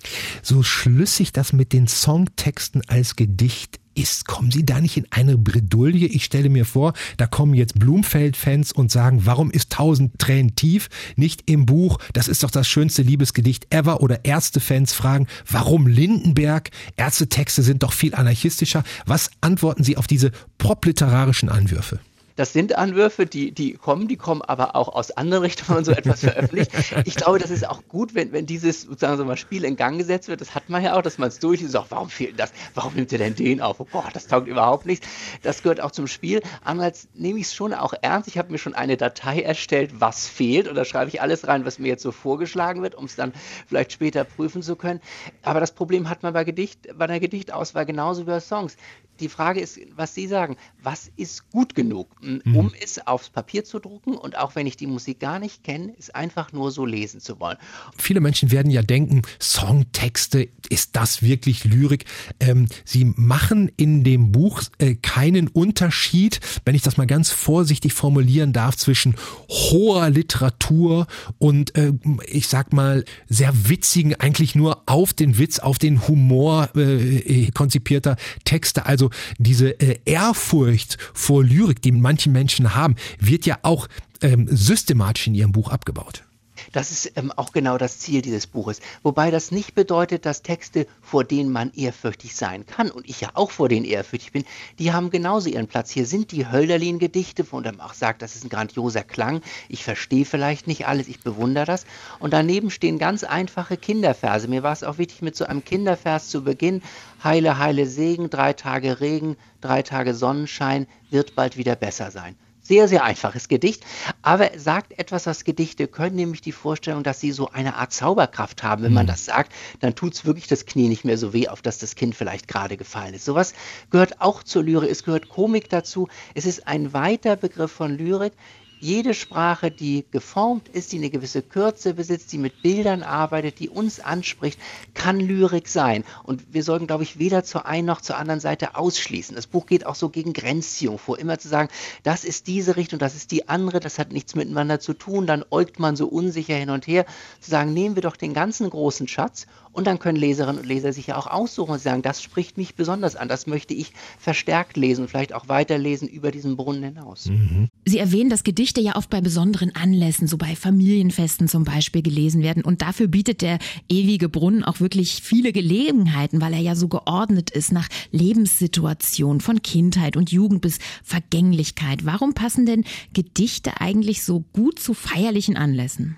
[0.42, 5.37] So schlüssig das mit den Songtexten als Gedicht ist, kommen Sie da nicht in eine
[5.37, 6.06] Bredouille?
[6.06, 10.88] Ich stelle mir vor, da kommen jetzt Blumfeld-Fans und sagen, warum ist tausend Tränen tief
[11.16, 11.98] nicht im Buch?
[12.12, 14.00] Das ist doch das schönste Liebesgedicht ever.
[14.00, 16.70] Oder Ärzte-Fans fragen, warum Lindenberg?
[16.96, 18.85] Ärztetexte sind doch viel anarchistischer.
[19.06, 22.00] Was antworten Sie auf diese popliterarischen Anwürfe?
[22.37, 25.92] Das sind Anwürfe, die, die kommen, die kommen aber auch aus anderen Richtungen, man so
[25.92, 26.70] etwas veröffentlicht.
[27.05, 29.99] Ich glaube, das ist auch gut, wenn, wenn dieses sozusagen so mal Spiel in Gang
[29.99, 30.40] gesetzt wird.
[30.40, 31.77] Das hat man ja auch, dass man es durch ist.
[31.77, 32.53] Auch, warum fehlt das?
[32.75, 33.81] Warum nimmt ihr denn den auf?
[33.81, 35.07] Oh Gott, das taugt überhaupt nichts.
[35.42, 36.42] Das gehört auch zum Spiel.
[36.62, 38.29] Andererseits nehme ich es schon auch ernst.
[38.29, 40.68] Ich habe mir schon eine Datei erstellt, was fehlt.
[40.68, 43.33] Und da schreibe ich alles rein, was mir jetzt so vorgeschlagen wird, um es dann
[43.66, 45.01] vielleicht später prüfen zu können.
[45.42, 48.77] Aber das Problem hat man bei Gedicht, bei der Gedichtauswahl genauso wie bei Songs
[49.20, 52.72] die Frage ist, was Sie sagen, was ist gut genug, um mhm.
[52.83, 56.11] es aufs Papier zu drucken und auch wenn ich die Musik gar nicht kenne, es
[56.11, 57.57] einfach nur so lesen zu wollen.
[57.96, 62.05] Viele Menschen werden ja denken, Songtexte, ist das wirklich Lyrik?
[62.40, 67.92] Ähm, Sie machen in dem Buch äh, keinen Unterschied, wenn ich das mal ganz vorsichtig
[67.92, 69.14] formulieren darf, zwischen
[69.48, 71.07] hoher Literatur
[71.38, 71.92] und äh,
[72.26, 77.50] ich sag mal sehr witzigen, eigentlich nur auf den Witz, auf den Humor äh, äh
[77.52, 78.87] konzipierter Texte.
[78.87, 83.88] Also also diese äh, Ehrfurcht vor Lyrik, die manche Menschen haben, wird ja auch
[84.23, 86.26] ähm, systematisch in ihrem Buch abgebaut.
[86.73, 88.81] Das ist ähm, auch genau das Ziel dieses Buches.
[89.03, 93.31] Wobei das nicht bedeutet, dass Texte, vor denen man ehrfürchtig sein kann, und ich ja
[93.35, 94.45] auch vor denen ehrfürchtig bin,
[94.79, 95.90] die haben genauso ihren Platz.
[95.90, 99.42] Hier sind die Hölderlin-Gedichte, von dem auch sagt, das ist ein grandioser Klang.
[99.69, 101.87] Ich verstehe vielleicht nicht alles, ich bewundere das.
[102.19, 104.49] Und daneben stehen ganz einfache Kinderverse.
[104.49, 106.83] Mir war es auch wichtig, mit so einem Kindervers zu beginnen.
[107.23, 112.37] Heile, heile Segen, drei Tage Regen, drei Tage Sonnenschein, wird bald wieder besser sein.
[112.66, 113.85] Sehr, sehr einfaches Gedicht,
[114.22, 117.92] aber er sagt etwas, was Gedichte können, nämlich die Vorstellung, dass sie so eine Art
[117.92, 118.83] Zauberkraft haben.
[118.83, 119.11] Wenn man mhm.
[119.11, 121.94] das sagt, dann tut es wirklich das Knie nicht mehr so weh, auf das das
[121.94, 123.24] Kind vielleicht gerade gefallen ist.
[123.24, 123.55] Sowas
[123.90, 126.09] gehört auch zur Lyrik, es gehört Komik dazu.
[126.35, 128.33] Es ist ein weiter Begriff von Lyrik,
[128.79, 133.69] jede Sprache, die geformt ist, die eine gewisse Kürze besitzt, die mit Bildern arbeitet, die
[133.69, 134.59] uns anspricht,
[134.95, 136.05] kann Lyrik sein.
[136.25, 139.35] Und wir sollten, glaube ich, weder zur einen noch zur anderen Seite ausschließen.
[139.35, 141.69] Das Buch geht auch so gegen Grenzziehung vor, immer zu sagen,
[142.03, 145.27] das ist diese Richtung, das ist die andere, das hat nichts miteinander zu tun.
[145.27, 147.07] Dann äugt man so unsicher hin und her,
[147.41, 150.95] zu sagen, nehmen wir doch den ganzen großen Schatz und dann können Leserinnen und Leser
[150.95, 154.79] sich ja auch aussuchen und sagen, das spricht mich besonders an, das möchte ich verstärkt
[154.79, 157.27] lesen und vielleicht auch weiterlesen über diesen Brunnen hinaus.
[157.27, 157.69] Mhm.
[157.85, 162.43] Sie erwähnen, dass Gedichte ja oft bei besonderen Anlässen, so bei Familienfesten zum Beispiel, gelesen
[162.43, 162.65] werden.
[162.65, 163.59] Und dafür bietet der
[163.89, 169.61] ewige Brunnen auch wirklich viele Gelegenheiten, weil er ja so geordnet ist nach Lebenssituation von
[169.61, 172.07] Kindheit und Jugend bis Vergänglichkeit.
[172.07, 176.17] Warum passen denn Gedichte eigentlich so gut zu feierlichen Anlässen?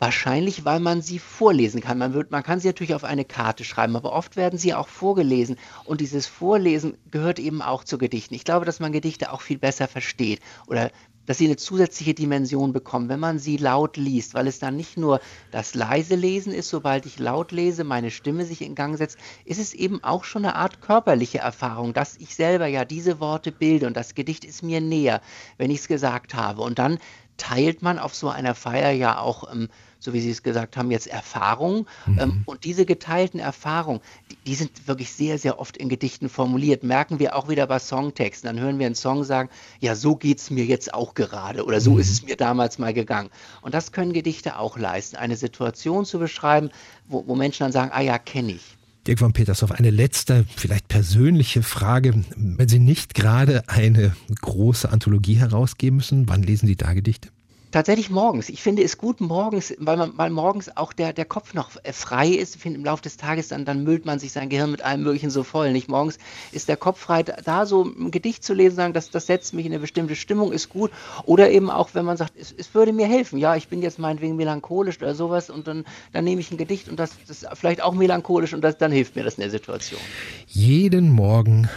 [0.00, 1.98] Wahrscheinlich, weil man sie vorlesen kann.
[1.98, 4.88] Man, wird, man kann sie natürlich auf eine Karte schreiben, aber oft werden sie auch
[4.88, 5.56] vorgelesen.
[5.84, 8.32] Und dieses Vorlesen gehört eben auch zu Gedichten.
[8.32, 10.90] Ich glaube, dass man Gedichte auch viel besser versteht oder
[11.26, 14.96] dass sie eine zusätzliche Dimension bekommen, wenn man sie laut liest, weil es dann nicht
[14.96, 19.18] nur das leise Lesen ist, sobald ich laut lese, meine Stimme sich in Gang setzt,
[19.44, 23.52] ist es eben auch schon eine Art körperliche Erfahrung, dass ich selber ja diese Worte
[23.52, 25.20] bilde und das Gedicht ist mir näher,
[25.58, 26.62] wenn ich es gesagt habe.
[26.62, 26.98] Und dann
[27.36, 29.68] teilt man auf so einer Feier ja auch ähm,
[30.00, 31.86] so wie Sie es gesagt haben, jetzt Erfahrungen.
[32.06, 32.18] Mhm.
[32.18, 36.82] Ähm, und diese geteilten Erfahrungen, die, die, sind wirklich sehr, sehr oft in Gedichten formuliert.
[36.82, 38.48] Merken wir auch wieder bei Songtexten.
[38.48, 41.80] Dann hören wir einen Song sagen, ja, so geht es mir jetzt auch gerade oder
[41.80, 42.00] so mhm.
[42.00, 43.30] ist es mir damals mal gegangen.
[43.60, 46.70] Und das können Gedichte auch leisten, eine Situation zu beschreiben,
[47.06, 48.76] wo, wo Menschen dann sagen, ah ja, kenne ich.
[49.06, 52.22] Dirk von Petershoff, eine letzte, vielleicht persönliche Frage.
[52.36, 57.30] Wenn Sie nicht gerade eine große Anthologie herausgeben müssen, wann lesen Sie da Gedichte?
[57.72, 58.48] Tatsächlich morgens.
[58.48, 61.92] Ich finde es gut morgens, weil man weil morgens auch der, der Kopf noch äh,
[61.92, 62.56] frei ist.
[62.56, 65.04] Ich finde im Laufe des Tages dann, dann müllt man sich sein Gehirn mit allem
[65.04, 65.70] Möglichen so voll.
[65.70, 66.18] Nicht morgens
[66.50, 67.22] ist der Kopf frei.
[67.22, 70.52] Da so ein Gedicht zu lesen, sagen, das, das setzt mich in eine bestimmte Stimmung,
[70.52, 70.90] ist gut.
[71.26, 73.38] Oder eben auch, wenn man sagt, es, es würde mir helfen.
[73.38, 76.88] Ja, ich bin jetzt meinetwegen melancholisch oder sowas und dann, dann nehme ich ein Gedicht
[76.88, 79.50] und das, das ist vielleicht auch melancholisch und das, dann hilft mir das in der
[79.50, 80.00] Situation.
[80.48, 81.68] Jeden Morgen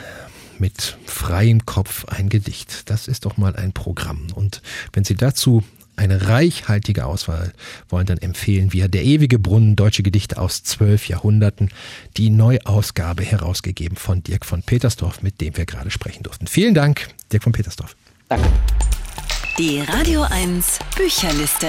[0.58, 2.90] mit freiem Kopf ein Gedicht.
[2.90, 4.28] Das ist doch mal ein Programm.
[4.34, 4.62] Und
[4.94, 5.64] wenn Sie dazu
[5.96, 7.54] eine reichhaltige Auswahl
[7.90, 11.70] wollen, dann empfehlen wir Der ewige Brunnen, deutsche Gedichte aus zwölf Jahrhunderten,
[12.18, 16.48] die Neuausgabe herausgegeben von Dirk von Petersdorf, mit dem wir gerade sprechen durften.
[16.48, 17.96] Vielen Dank, Dirk von Petersdorf.
[18.30, 18.48] Danke.
[19.58, 21.68] Die Radio 1 Bücherliste.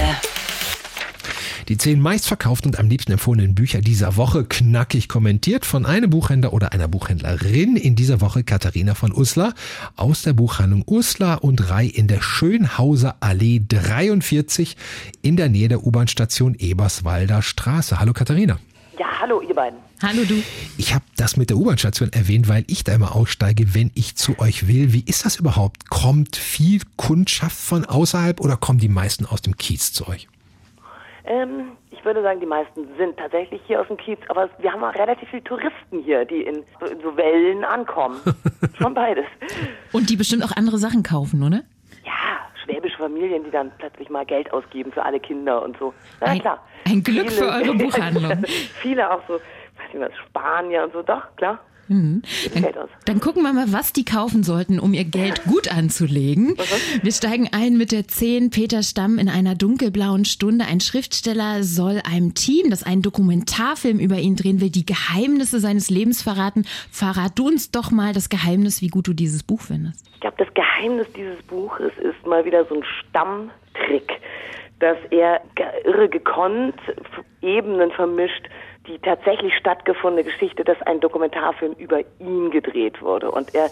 [1.68, 6.52] Die zehn meistverkauften und am liebsten empfohlenen Bücher dieser Woche knackig kommentiert von einem Buchhändler
[6.52, 7.76] oder einer Buchhändlerin.
[7.76, 9.54] In dieser Woche Katharina von Uslar
[9.96, 14.76] aus der Buchhandlung Uslar und Rai in der Schönhauser Allee 43
[15.22, 17.98] in der Nähe der U-Bahn-Station Eberswalder Straße.
[17.98, 18.58] Hallo Katharina.
[18.98, 19.78] Ja, hallo ihr beiden.
[20.02, 20.42] Hallo du.
[20.76, 24.38] Ich habe das mit der U-Bahn-Station erwähnt, weil ich da immer aussteige, wenn ich zu
[24.38, 24.92] euch will.
[24.92, 25.88] Wie ist das überhaupt?
[25.88, 30.28] Kommt viel Kundschaft von außerhalb oder kommen die meisten aus dem Kiez zu euch?
[31.26, 34.84] Ähm, ich würde sagen, die meisten sind tatsächlich hier aus dem Kiez, aber wir haben
[34.84, 38.20] auch relativ viele Touristen hier, die in so, in so Wellen ankommen.
[38.78, 39.24] Schon beides.
[39.92, 41.62] Und die bestimmt auch andere Sachen kaufen, oder?
[42.04, 42.12] Ja,
[42.64, 45.94] schwäbische Familien, die dann plötzlich mal Geld ausgeben für alle Kinder und so.
[46.20, 46.62] Na Ein- klar.
[46.86, 48.44] ein Glück für eure Buchhandlung.
[48.46, 51.58] viele auch so, weiß nicht was, Spanier und so, doch, klar.
[51.88, 52.22] Mhm.
[52.76, 52.88] Aus.
[53.04, 56.56] Dann gucken wir mal, was die kaufen sollten, um ihr Geld gut anzulegen.
[57.02, 60.64] Wir steigen ein mit der 10 Peter Stamm in einer dunkelblauen Stunde.
[60.64, 65.90] Ein Schriftsteller soll einem Team, das einen Dokumentarfilm über ihn drehen will, die Geheimnisse seines
[65.90, 66.64] Lebens verraten.
[66.90, 70.06] Verrat du uns doch mal das Geheimnis, wie gut du dieses Buch findest.
[70.14, 74.10] Ich glaube, das Geheimnis dieses Buches ist mal wieder so ein Stammtrick,
[74.80, 75.42] dass er
[75.84, 76.74] irre gekonnt
[77.42, 78.48] Ebenen vermischt,
[78.86, 83.30] die tatsächlich stattgefundene Geschichte, dass ein Dokumentarfilm über ihn gedreht wurde.
[83.30, 83.70] Und er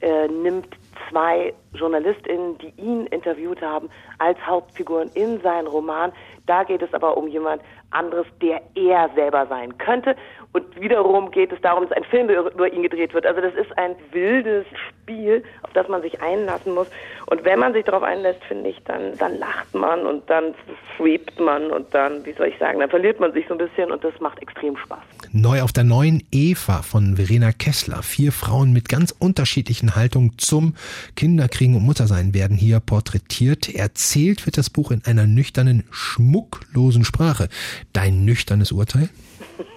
[0.00, 0.68] äh, nimmt
[1.08, 3.88] zwei JournalistInnen, die ihn interviewt haben,
[4.18, 6.12] als Hauptfiguren in seinen Roman.
[6.46, 10.16] Da geht es aber um jemand anderes, der er selber sein könnte.
[10.56, 13.26] Und wiederum geht es darum, dass ein Film über ihn gedreht wird.
[13.26, 16.86] Also das ist ein wildes Spiel, auf das man sich einlassen muss.
[17.26, 20.54] Und wenn man sich darauf einlässt, finde ich, dann, dann lacht man und dann
[20.96, 23.90] schwebt man und dann, wie soll ich sagen, dann verliert man sich so ein bisschen
[23.90, 25.02] und das macht extrem Spaß.
[25.30, 28.02] Neu auf der neuen Eva von Verena Kessler.
[28.02, 30.74] Vier Frauen mit ganz unterschiedlichen Haltungen zum
[31.16, 33.74] Kinderkriegen und Muttersein werden hier porträtiert.
[33.74, 37.50] Erzählt wird das Buch in einer nüchternen, schmucklosen Sprache.
[37.92, 39.10] Dein nüchternes Urteil?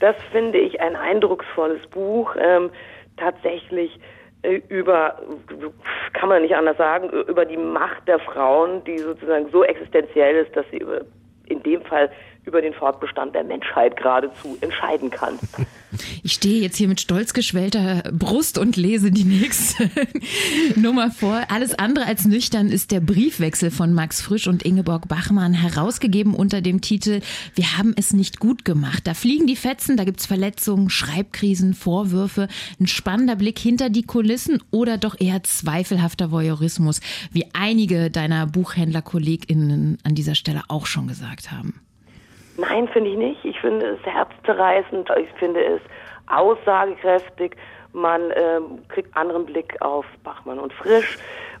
[0.00, 2.34] Das finde ich ein eindrucksvolles Buch.
[2.38, 2.70] Ähm,
[3.16, 3.98] tatsächlich
[4.42, 5.20] äh, über,
[6.12, 10.54] kann man nicht anders sagen, über die Macht der Frauen, die sozusagen so existenziell ist,
[10.56, 11.00] dass sie über,
[11.46, 12.10] in dem Fall
[12.46, 15.38] über den Fortbestand der Menschheit geradezu entscheiden kann.
[16.22, 19.90] Ich stehe jetzt hier mit stolz geschwellter Brust und lese die nächste
[20.76, 21.42] Nummer vor.
[21.48, 26.60] Alles andere als nüchtern ist der Briefwechsel von Max Frisch und Ingeborg Bachmann, herausgegeben unter
[26.60, 27.20] dem Titel
[27.54, 29.06] Wir haben es nicht gut gemacht.
[29.06, 32.48] Da fliegen die Fetzen, da gibt's Verletzungen, Schreibkrisen, Vorwürfe,
[32.80, 39.98] ein spannender Blick hinter die Kulissen oder doch eher zweifelhafter Voyeurismus, wie einige deiner BuchhändlerkollegInnen
[40.02, 41.83] an dieser Stelle auch schon gesagt haben.
[42.56, 43.44] Nein, finde ich nicht.
[43.44, 45.10] Ich finde es herzzerreißend.
[45.18, 45.80] Ich finde es
[46.26, 47.56] aussagekräftig.
[47.92, 51.18] Man ähm, kriegt anderen Blick auf Bachmann und Frisch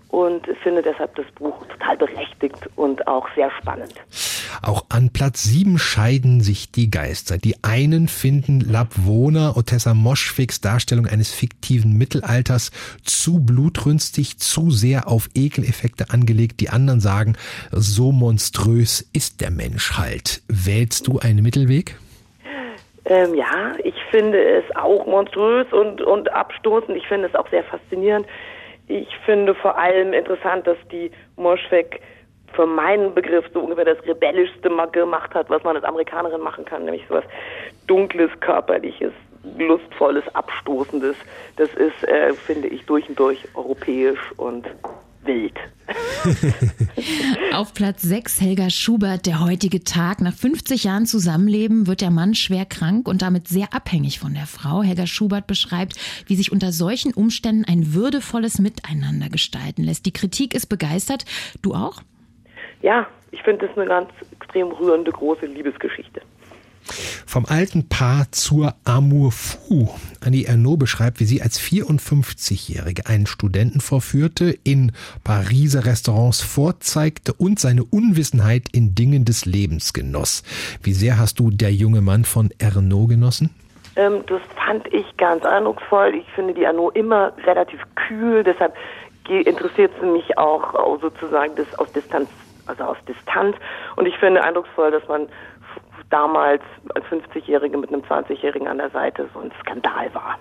[0.08, 3.94] und finde deshalb das Buch total berechtigt und auch sehr spannend.
[4.62, 7.38] Auch an Platz sieben scheiden sich die Geister.
[7.38, 12.70] Die einen finden Labwohner Otessa Moschwigs Darstellung eines fiktiven Mittelalters
[13.02, 16.60] zu blutrünstig, zu sehr auf Ekeleffekte angelegt.
[16.60, 17.36] Die anderen sagen,
[17.72, 20.42] so monströs ist der Mensch halt.
[20.48, 21.96] Wählst du einen Mittelweg?
[23.06, 26.96] Ähm, ja, ich finde es auch monströs und, und abstoßend.
[26.96, 28.26] Ich finde es auch sehr faszinierend.
[28.88, 32.00] Ich finde vor allem interessant, dass die Moschweg
[32.54, 36.64] für meinen Begriff so ungefähr das Rebellischste mal gemacht hat, was man als Amerikanerin machen
[36.64, 37.24] kann, nämlich sowas
[37.86, 39.12] Dunkles, Körperliches,
[39.58, 41.16] Lustvolles, Abstoßendes.
[41.56, 44.66] Das ist, äh, finde ich, durch und durch europäisch und
[45.24, 45.54] wild.
[47.52, 50.20] Auf Platz 6 Helga Schubert, der heutige Tag.
[50.20, 54.46] Nach 50 Jahren Zusammenleben wird der Mann schwer krank und damit sehr abhängig von der
[54.46, 54.82] Frau.
[54.82, 55.94] Helga Schubert beschreibt,
[56.26, 60.06] wie sich unter solchen Umständen ein würdevolles Miteinander gestalten lässt.
[60.06, 61.24] Die Kritik ist begeistert.
[61.62, 62.02] Du auch?
[62.84, 66.20] Ja, ich finde das eine ganz extrem rührende, große Liebesgeschichte.
[67.26, 69.88] Vom alten Paar zur Amour fou.
[70.22, 74.92] Annie Ernaux beschreibt, wie sie als 54-Jährige einen Studenten vorführte, in
[75.24, 80.42] Pariser Restaurants vorzeigte und seine Unwissenheit in Dingen des Lebens genoss.
[80.82, 83.48] Wie sehr hast du der junge Mann von Ernaux genossen?
[83.96, 86.16] Ähm, das fand ich ganz eindrucksvoll.
[86.16, 88.74] Ich finde die Arnaud immer relativ kühl, deshalb
[89.26, 92.28] interessiert sie mich auch sozusagen das aus Distanz,
[92.66, 93.56] also aus Distanz.
[93.96, 95.28] Und ich finde eindrucksvoll, dass man
[96.10, 96.62] damals
[96.94, 100.38] als 50-Jährige mit einem 20-Jährigen an der Seite so ein Skandal war.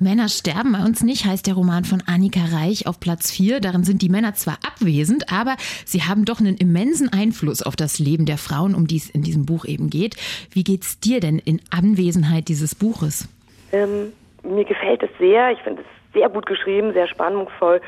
[0.00, 3.58] Männer sterben bei uns nicht, heißt der Roman von Annika Reich auf Platz 4.
[3.58, 7.98] Darin sind die Männer zwar abwesend, aber sie haben doch einen immensen Einfluss auf das
[7.98, 10.14] Leben der Frauen, um die es in diesem Buch eben geht.
[10.52, 13.28] Wie geht's dir denn in Anwesenheit dieses Buches?
[13.72, 14.12] Ähm,
[14.44, 15.50] mir gefällt es sehr.
[15.50, 17.80] Ich finde es sehr gut geschrieben, sehr spannungsvoll,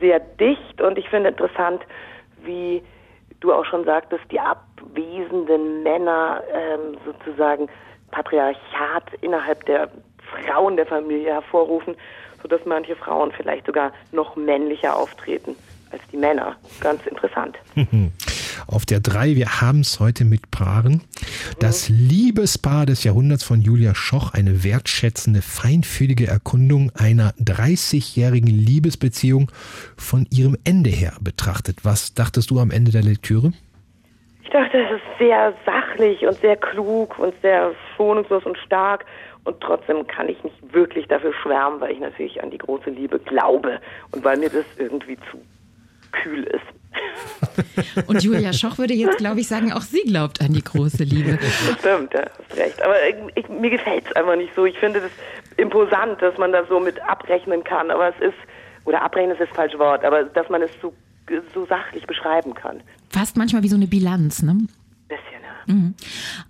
[0.00, 1.82] sehr dicht und ich finde interessant,
[2.44, 2.82] wie
[3.40, 7.68] du auch schon sagtest, die abwesenden Männer ähm, sozusagen
[8.10, 9.90] Patriarchat innerhalb der
[10.30, 11.96] Frauen der Familie hervorrufen,
[12.40, 15.56] sodass manche Frauen vielleicht sogar noch männlicher auftreten
[15.90, 16.56] als die Männer.
[16.80, 17.58] Ganz interessant.
[18.66, 21.02] Auf der 3, wir haben es heute mit Paaren.
[21.58, 29.50] Das Liebespaar des Jahrhunderts von Julia Schoch, eine wertschätzende, feinfühlige Erkundung einer 30-jährigen Liebesbeziehung
[29.96, 31.78] von ihrem Ende her betrachtet.
[31.84, 33.52] Was dachtest du am Ende der Lektüre?
[34.42, 39.06] Ich dachte, es ist sehr sachlich und sehr klug und sehr schonungslos und stark.
[39.44, 43.18] Und trotzdem kann ich nicht wirklich dafür schwärmen, weil ich natürlich an die große Liebe
[43.18, 43.80] glaube
[44.12, 45.38] und weil mir das irgendwie zu
[46.12, 48.06] kühl ist.
[48.06, 51.38] Und Julia Schoch würde jetzt, glaube ich, sagen, auch sie glaubt an die große Liebe.
[51.78, 52.82] Stimmt, ja, hast recht.
[52.82, 54.66] Aber ich, ich, mir gefällt es einfach nicht so.
[54.66, 55.10] Ich finde das
[55.56, 57.90] imposant, dass man das so mit abrechnen kann.
[57.90, 58.38] Aber es ist,
[58.84, 60.92] oder abrechnen ist das falsche Wort, aber dass man es so,
[61.54, 62.82] so sachlich beschreiben kann.
[63.10, 64.58] Fast manchmal wie so eine Bilanz, ne?
[65.12, 65.94] Bisschen, Mhm.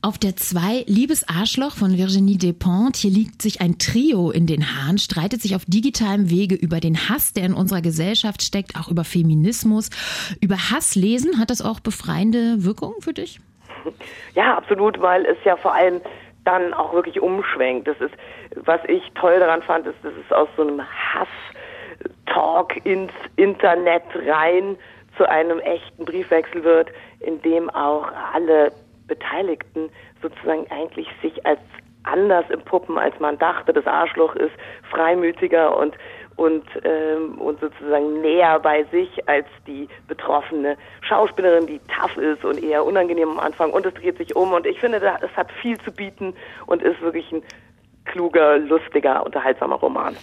[0.01, 3.01] Auf der 2 Liebes Arschloch von Virginie Despentes.
[3.01, 6.97] Hier liegt sich ein Trio in den Haaren, streitet sich auf digitalem Wege über den
[7.09, 9.91] Hass, der in unserer Gesellschaft steckt, auch über Feminismus.
[10.41, 13.41] Über Hass lesen, hat das auch befreiende Wirkung für dich?
[14.35, 16.01] Ja, absolut, weil es ja vor allem
[16.45, 17.89] dann auch wirklich umschwenkt.
[17.89, 18.15] Das ist,
[18.65, 24.77] was ich toll daran fand, ist, dass es aus so einem Hass-Talk ins Internet rein
[25.23, 26.89] zu einem echten Briefwechsel wird,
[27.21, 28.73] in dem auch alle
[29.07, 29.89] Beteiligten
[30.21, 31.61] sozusagen eigentlich sich als
[32.03, 33.73] anders empuppen, als man dachte.
[33.73, 34.51] Das Arschloch ist
[34.91, 35.95] freimütiger und
[36.35, 42.61] und ähm, und sozusagen näher bei sich als die betroffene Schauspielerin, die tough ist und
[42.61, 43.71] eher unangenehm am Anfang.
[43.71, 46.35] Und es dreht sich um und ich finde, es hat viel zu bieten
[46.67, 47.45] und ist wirklich ein
[48.07, 50.17] kluger, lustiger, unterhaltsamer Roman.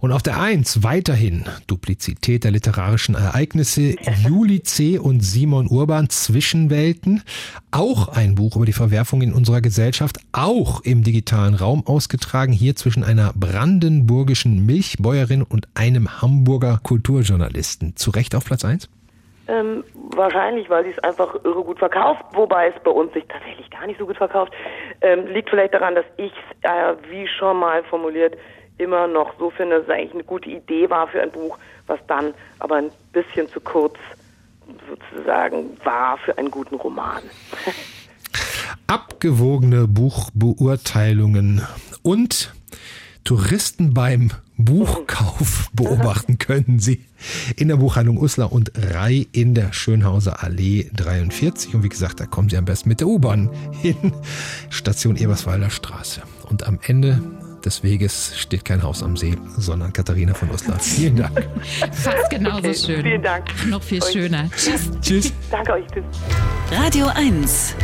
[0.00, 4.96] Und auf der Eins weiterhin Duplizität der literarischen Ereignisse, Juli C.
[4.96, 7.24] und Simon Urban Zwischenwelten,
[7.72, 12.76] auch ein Buch über die Verwerfung in unserer Gesellschaft, auch im digitalen Raum ausgetragen, hier
[12.76, 17.96] zwischen einer brandenburgischen Milchbäuerin und einem Hamburger Kulturjournalisten.
[17.96, 18.88] Zu Recht auf Platz eins?
[19.48, 19.82] Ähm,
[20.14, 23.86] wahrscheinlich, weil sie es einfach irre gut verkauft, wobei es bei uns sich tatsächlich gar
[23.86, 24.52] nicht so gut verkauft.
[25.00, 28.36] Ähm, liegt vielleicht daran, dass ich es, äh, wie schon mal formuliert,
[28.78, 31.98] immer noch so finde, dass es eigentlich eine gute Idee war für ein Buch, was
[32.06, 33.96] dann aber ein bisschen zu kurz
[34.88, 37.22] sozusagen war für einen guten Roman.
[38.86, 41.66] Abgewogene Buchbeurteilungen
[42.02, 42.52] und
[43.24, 47.04] Touristen beim Buchkauf beobachten können Sie
[47.56, 51.74] in der Buchhandlung Uslar und Rai in der Schönhauser Allee 43.
[51.74, 54.12] Und wie gesagt, da kommen Sie am besten mit der U-Bahn hin.
[54.70, 56.22] Station Eberswalder Straße.
[56.48, 57.20] Und am Ende
[57.68, 60.78] des Weges steht kein Haus am See, sondern Katharina von Uslar.
[60.80, 61.46] Vielen Dank.
[61.92, 63.02] Fast genauso Okay, schön.
[63.02, 63.44] vielen Dank.
[63.66, 64.50] Noch viel Und- schöner.
[64.56, 64.90] Tschüss.
[65.02, 65.32] Tschüss.
[65.50, 65.86] Danke euch.
[65.92, 66.04] Tschüss.
[66.72, 67.74] Radio 1.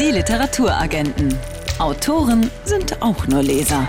[0.00, 1.34] Die Literaturagenten.
[1.78, 3.86] Autoren sind auch nur Leser.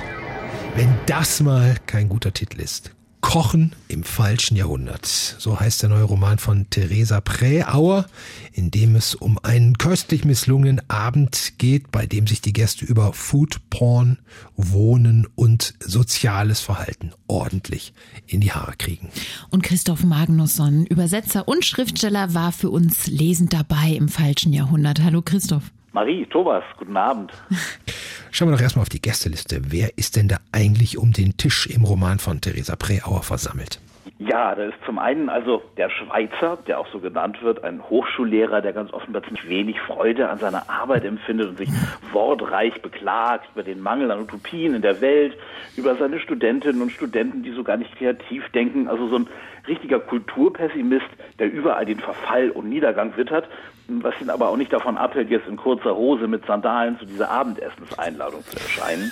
[0.75, 2.91] Wenn das mal kein guter Titel ist.
[3.21, 5.06] Kochen im falschen Jahrhundert.
[5.06, 8.06] So heißt der neue Roman von Theresa Präauer,
[8.53, 13.13] in dem es um einen köstlich misslungenen Abend geht, bei dem sich die Gäste über
[13.13, 14.19] Food Porn,
[14.56, 17.93] Wohnen und soziales Verhalten ordentlich
[18.27, 19.10] in die Haare kriegen.
[19.49, 25.01] Und Christoph Magnusson, Übersetzer und Schriftsteller, war für uns lesend dabei im falschen Jahrhundert.
[25.01, 25.71] Hallo Christoph.
[25.97, 27.31] Marie, Thomas, guten Abend.
[28.31, 29.62] Schauen wir doch erstmal auf die Gästeliste.
[29.69, 33.79] Wer ist denn da eigentlich um den Tisch im Roman von Theresa Präauer versammelt?
[34.19, 38.62] Ja, da ist zum einen also der Schweizer, der auch so genannt wird, ein Hochschullehrer,
[38.62, 41.69] der ganz offenbar ziemlich wenig Freude an seiner Arbeit empfindet und sich
[42.12, 45.36] wortreich beklagt über den Mangel an Utopien in der Welt,
[45.77, 48.88] über seine Studentinnen und Studenten, die so gar nicht kreativ denken.
[48.88, 49.27] Also so ein
[49.67, 53.47] richtiger Kulturpessimist, der überall den Verfall und Niedergang wittert,
[53.88, 57.30] was ihn aber auch nicht davon abhält, jetzt in kurzer Hose mit Sandalen zu dieser
[57.30, 59.12] Abendessenseinladung zu erscheinen.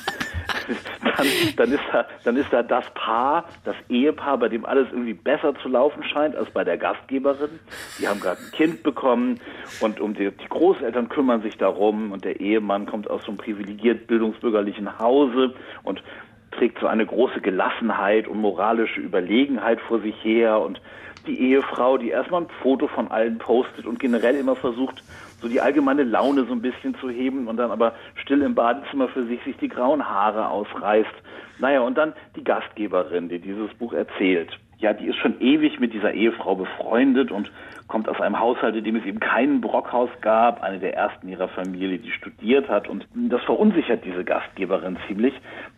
[1.17, 5.13] dann, dann, ist da, dann ist da das Paar, das Ehepaar, bei dem alles irgendwie
[5.13, 7.59] besser zu laufen scheint als bei der Gastgeberin.
[7.99, 9.39] Die haben gerade ein Kind bekommen
[9.79, 13.37] und um die, die Großeltern kümmern sich darum und der Ehemann kommt aus so einem
[13.37, 16.03] privilegiert bildungsbürgerlichen Hause und
[16.51, 20.81] trägt so eine große Gelassenheit und moralische Überlegenheit vor sich her und
[21.27, 25.03] die Ehefrau, die erstmal ein Foto von allen postet und generell immer versucht,
[25.41, 29.07] so die allgemeine Laune so ein bisschen zu heben und dann aber still im Badezimmer
[29.07, 31.13] für sich sich die grauen Haare ausreißt.
[31.59, 34.57] Naja, und dann die Gastgeberin, die dieses Buch erzählt.
[34.77, 37.51] Ja, die ist schon ewig mit dieser Ehefrau befreundet und
[37.87, 41.47] kommt aus einem Haushalt, in dem es eben keinen Brockhaus gab, eine der ersten ihrer
[41.49, 42.87] Familie, die studiert hat.
[42.87, 45.33] Und das verunsichert diese Gastgeberin ziemlich.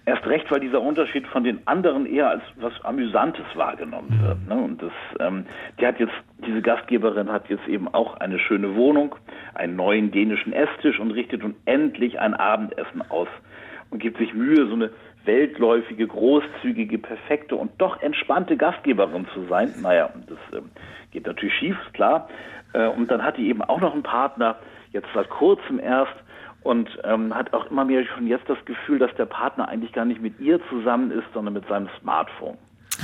[0.05, 4.47] Erst recht, weil dieser Unterschied von den anderen eher als was Amüsantes wahrgenommen wird.
[4.47, 4.55] Ne?
[4.55, 5.45] Und das, ähm,
[5.79, 6.13] die hat jetzt,
[6.45, 9.15] diese Gastgeberin hat jetzt eben auch eine schöne Wohnung,
[9.53, 13.27] einen neuen dänischen Esstisch und richtet nun endlich ein Abendessen aus
[13.89, 14.91] und gibt sich Mühe, so eine
[15.25, 19.73] weltläufige, großzügige, perfekte und doch entspannte Gastgeberin zu sein.
[19.81, 20.69] Naja, das ähm,
[21.11, 22.29] geht natürlich schief, klar.
[22.73, 24.57] Äh, und dann hat die eben auch noch einen Partner,
[24.91, 26.15] jetzt seit kurzem erst,
[26.63, 30.05] und ähm, hat auch immer mehr schon jetzt das Gefühl, dass der Partner eigentlich gar
[30.05, 32.57] nicht mit ihr zusammen ist, sondern mit seinem Smartphone.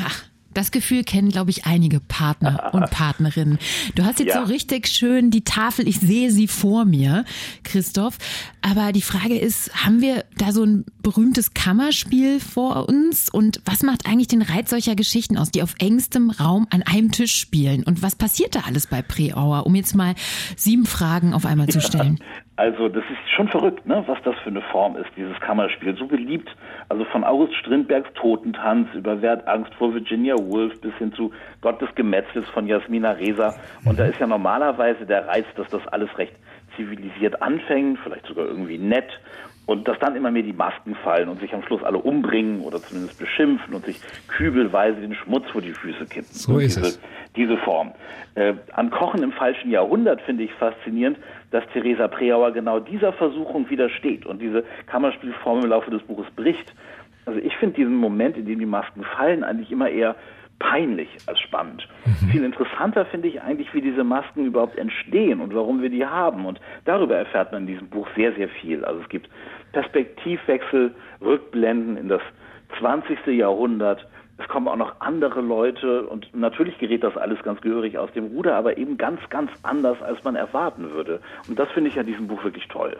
[0.06, 0.22] Ach.
[0.54, 3.58] Das Gefühl kennen, glaube ich, einige Partner und Partnerinnen.
[3.95, 4.45] Du hast jetzt ja.
[4.45, 7.26] so richtig schön die Tafel, ich sehe sie vor mir,
[7.64, 8.18] Christoph.
[8.62, 13.30] Aber die Frage ist, haben wir da so ein berühmtes Kammerspiel vor uns?
[13.30, 17.12] Und was macht eigentlich den Reiz solcher Geschichten aus, die auf engstem Raum an einem
[17.12, 17.84] Tisch spielen?
[17.84, 20.16] Und was passiert da alles bei Preauer, um jetzt mal
[20.56, 22.20] sieben Fragen auf einmal zu stellen?
[22.56, 25.95] Also das ist schon verrückt, ne, was das für eine Form ist, dieses Kammerspiel.
[25.97, 26.56] So beliebt,
[26.88, 31.32] also von August Strindbergs Totentanz über Wer hat Angst vor Virginia Woolf bis hin zu
[31.62, 33.56] Gott des Gemetzels von Jasmina Reza.
[33.86, 36.36] Und da ist ja normalerweise der Reiz, dass das alles recht
[36.76, 39.10] zivilisiert anfängt, vielleicht sogar irgendwie nett
[39.66, 42.80] und dass dann immer mehr die Masken fallen und sich am Schluss alle umbringen oder
[42.82, 46.28] zumindest beschimpfen und sich kübelweise den Schmutz vor die Füße kippen.
[46.30, 46.99] So ist diese, es.
[47.36, 47.91] Diese Form.
[48.36, 51.18] Äh, an Kochen im falschen Jahrhundert finde ich faszinierend,
[51.51, 56.74] dass Theresa Preauer genau dieser Versuchung widersteht und diese Kammerspielform im Laufe des Buches bricht.
[57.26, 60.16] Also ich finde diesen Moment, in dem die Masken fallen, eigentlich immer eher
[60.64, 61.88] peinlich als spannend.
[62.05, 62.30] Mhm.
[62.30, 66.45] Viel interessanter finde ich eigentlich, wie diese Masken überhaupt entstehen und warum wir die haben.
[66.45, 68.86] Und darüber erfährt man in diesem Buch sehr, sehr viel.
[68.86, 69.30] Also es gibt
[69.74, 72.22] Perspektivwechsel, Rückblenden in das
[72.80, 73.28] 20.
[73.28, 74.07] Jahrhundert.
[74.38, 78.28] Es kommen auch noch andere Leute und natürlich gerät das alles ganz gehörig aus dem
[78.28, 81.22] Ruder, aber eben ganz, ganz anders, als man erwarten würde.
[81.47, 82.97] Und das finde ich an diesem Buch wirklich toll.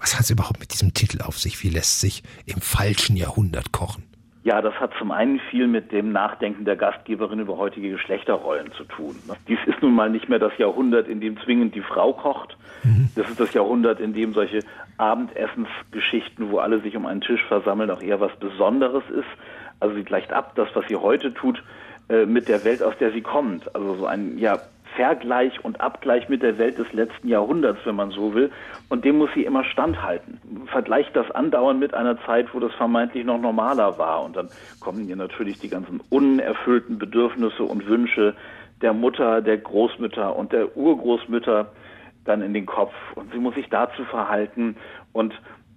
[0.00, 1.62] Was hat es überhaupt mit diesem Titel auf sich?
[1.62, 4.13] Wie lässt sich im falschen Jahrhundert kochen?
[4.44, 8.84] Ja, das hat zum einen viel mit dem Nachdenken der Gastgeberin über heutige Geschlechterrollen zu
[8.84, 9.16] tun.
[9.48, 12.54] Dies ist nun mal nicht mehr das Jahrhundert, in dem zwingend die Frau kocht.
[12.82, 13.08] Mhm.
[13.16, 14.60] Das ist das Jahrhundert, in dem solche
[14.98, 19.24] Abendessensgeschichten, wo alle sich um einen Tisch versammeln, auch eher was Besonderes ist.
[19.80, 21.62] Also sie gleicht ab, das, was sie heute tut,
[22.10, 23.74] äh, mit der Welt, aus der sie kommt.
[23.74, 24.58] Also so ein ja
[24.96, 28.50] Vergleich und Abgleich mit der Welt des letzten Jahrhunderts, wenn man so will.
[28.88, 30.40] Und dem muss sie immer standhalten.
[30.66, 34.22] Vergleicht das andauernd mit einer Zeit, wo das vermeintlich noch normaler war.
[34.24, 34.48] Und dann
[34.80, 38.34] kommen ihr natürlich die ganzen unerfüllten Bedürfnisse und Wünsche
[38.82, 41.72] der Mutter, der Großmütter und der Urgroßmütter
[42.24, 42.94] dann in den Kopf.
[43.14, 44.76] Und sie muss sich dazu verhalten.
[45.12, 45.34] Und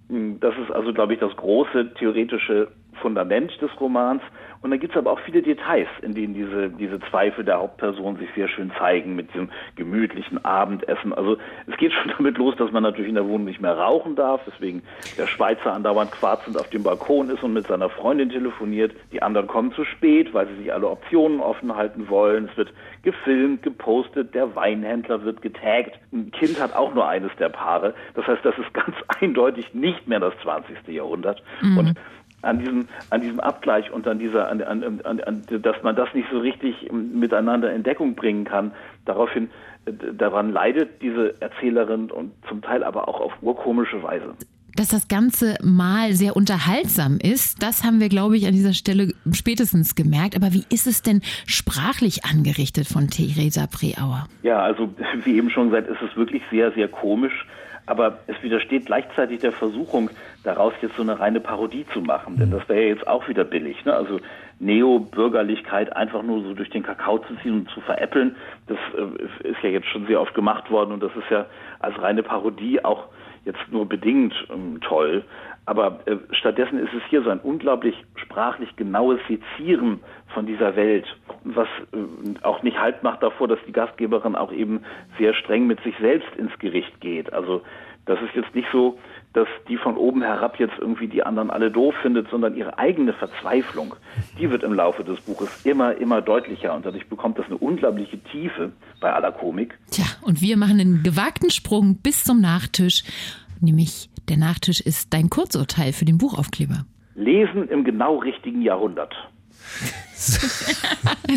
[0.08, 2.68] hm, das ist also, glaube ich, das große theoretische
[3.00, 4.22] Fundament des Romans.
[4.60, 8.16] Und dann gibt es aber auch viele Details, in denen diese, diese Zweifel der Hauptperson
[8.16, 11.12] sich sehr schön zeigen mit diesem gemütlichen Abendessen.
[11.12, 11.36] Also
[11.66, 14.40] es geht schon damit los, dass man natürlich in der Wohnung nicht mehr rauchen darf,
[14.46, 14.82] deswegen
[15.16, 18.92] der Schweizer andauernd quarzend auf dem Balkon ist und mit seiner Freundin telefoniert.
[19.12, 22.48] Die anderen kommen zu spät, weil sie sich alle Optionen offen halten wollen.
[22.50, 22.72] Es wird
[23.02, 25.98] gefilmt, gepostet, der Weinhändler wird getaggt.
[26.12, 27.94] Ein Kind hat auch nur eines der Paare.
[28.14, 30.88] Das heißt, das ist ganz eindeutig nicht mehr das 20.
[30.88, 31.42] Jahrhundert.
[31.62, 31.78] Mhm.
[31.78, 31.94] Und
[32.42, 36.28] an diesem, an diesem Abgleich und an dieser, an, an, an, dass man das nicht
[36.30, 38.72] so richtig miteinander in Deckung bringen kann.
[39.04, 39.50] Daraufhin,
[39.86, 44.34] äh, daran leidet diese Erzählerin und zum Teil aber auch auf urkomische Weise.
[44.76, 49.12] Dass das Ganze mal sehr unterhaltsam ist, das haben wir, glaube ich, an dieser Stelle
[49.32, 50.36] spätestens gemerkt.
[50.36, 54.28] Aber wie ist es denn sprachlich angerichtet von Theresa Preauer?
[54.44, 57.44] Ja, also wie eben schon gesagt, ist es wirklich sehr, sehr komisch
[57.88, 60.10] aber es widersteht gleichzeitig der Versuchung,
[60.44, 63.44] daraus jetzt so eine reine Parodie zu machen, denn das wäre ja jetzt auch wieder
[63.44, 63.84] billig.
[63.84, 63.94] Ne?
[63.94, 64.20] Also
[64.60, 68.36] Neobürgerlichkeit einfach nur so durch den Kakao zu ziehen und zu veräppeln.
[68.66, 71.46] Das äh, ist ja jetzt schon sehr oft gemacht worden und das ist ja
[71.80, 73.04] als reine Parodie auch
[73.44, 75.24] jetzt nur bedingt ähm, toll.
[75.68, 80.00] Aber äh, stattdessen ist es hier so ein unglaublich sprachlich genaues Sezieren
[80.32, 81.04] von dieser Welt,
[81.44, 84.80] was äh, auch nicht Halt macht davor, dass die Gastgeberin auch eben
[85.18, 87.34] sehr streng mit sich selbst ins Gericht geht.
[87.34, 87.60] Also
[88.06, 88.98] das ist jetzt nicht so,
[89.34, 93.12] dass die von oben herab jetzt irgendwie die anderen alle doof findet, sondern ihre eigene
[93.12, 93.94] Verzweiflung,
[94.38, 98.18] die wird im Laufe des Buches immer, immer deutlicher und dadurch bekommt das eine unglaubliche
[98.32, 99.78] Tiefe bei aller Komik.
[99.90, 103.04] Tja, und wir machen einen gewagten Sprung bis zum Nachtisch,
[103.62, 106.84] nämlich der Nachtisch ist dein Kurzurteil für den Buchaufkleber.
[107.14, 109.14] Lesen im genau richtigen Jahrhundert.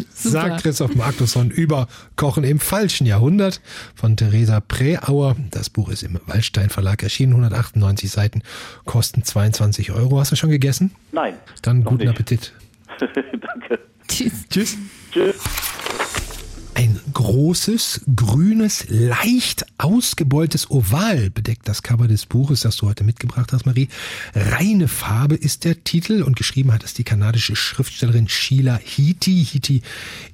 [0.10, 3.62] Sagt Christoph Magnusson über Kochen im falschen Jahrhundert
[3.96, 5.36] von Theresa Präauer.
[5.52, 8.42] Das Buch ist im Waldstein Verlag erschienen, 198 Seiten,
[8.86, 10.20] kosten 22 Euro.
[10.20, 10.96] Hast du schon gegessen?
[11.12, 11.36] Nein.
[11.62, 12.10] Dann guten nicht.
[12.10, 12.54] Appetit.
[13.00, 13.80] Danke.
[14.08, 14.48] Tschüss.
[14.50, 14.78] Tschüss.
[15.12, 15.36] Tschüss.
[17.14, 23.66] Großes, grünes, leicht ausgebeultes Oval bedeckt das Cover des Buches, das du heute mitgebracht hast,
[23.66, 23.90] Marie.
[24.34, 29.44] Reine Farbe ist der Titel und geschrieben hat es die kanadische Schriftstellerin Sheila Hiti.
[29.44, 29.82] Hiti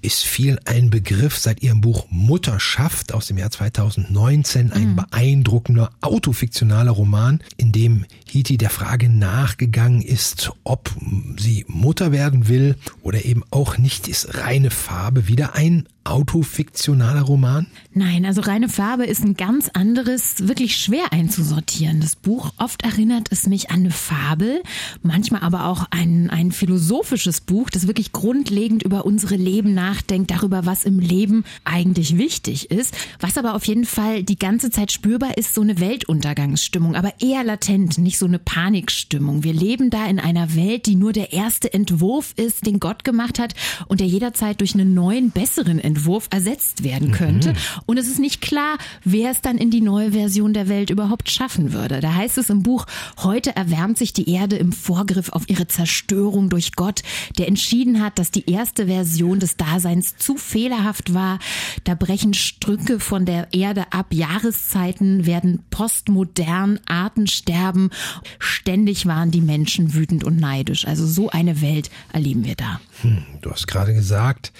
[0.01, 4.71] ist viel ein Begriff seit ihrem Buch Mutterschaft aus dem Jahr 2019.
[4.71, 4.95] Ein mhm.
[4.95, 10.91] beeindruckender autofiktionaler Roman, in dem Hiti der Frage nachgegangen ist, ob
[11.37, 17.67] sie Mutter werden will oder eben auch nicht, ist reine Farbe wieder ein autofiktionaler Roman?
[17.93, 22.53] Nein, also reine Farbe ist ein ganz anderes, wirklich schwer einzusortierendes Buch.
[22.57, 24.63] Oft erinnert es mich an eine Fabel,
[25.03, 30.65] manchmal aber auch ein, ein philosophisches Buch, das wirklich grundlegend über unsere Leben nachdenkt, darüber,
[30.65, 32.95] was im Leben eigentlich wichtig ist.
[33.19, 37.43] Was aber auf jeden Fall die ganze Zeit spürbar ist, so eine Weltuntergangsstimmung, aber eher
[37.43, 39.43] latent, nicht so eine Panikstimmung.
[39.43, 43.39] Wir leben da in einer Welt, die nur der erste Entwurf ist, den Gott gemacht
[43.39, 43.53] hat
[43.87, 47.49] und der jederzeit durch einen neuen, besseren Entwurf Entwurf ersetzt werden könnte.
[47.49, 47.57] Mhm.
[47.87, 51.31] Und es ist nicht klar, wer es dann in die neue Version der Welt überhaupt
[51.31, 52.01] schaffen würde.
[52.01, 52.85] Da heißt es im Buch,
[53.23, 57.01] heute erwärmt sich die Erde im Vorgriff auf ihre Zerstörung durch Gott,
[57.39, 61.39] der entschieden hat, dass die erste Version des Daseins zu fehlerhaft war.
[61.83, 67.89] Da brechen Strücke von der Erde ab, Jahreszeiten werden postmodern, Arten sterben.
[68.37, 70.85] Ständig waren die Menschen wütend und neidisch.
[70.85, 72.79] Also so eine Welt erleben wir da.
[73.01, 74.51] Hm, du hast gerade gesagt,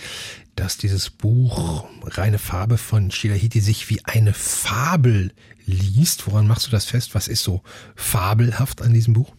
[0.58, 5.32] dass dieses Buch Reine Farbe von Shilahiti sich wie eine Fabel
[5.68, 6.26] liest.
[6.26, 7.13] Woran machst du das fest?
[7.13, 7.61] Was ist so
[7.95, 9.34] fabelhaft an diesem Buch?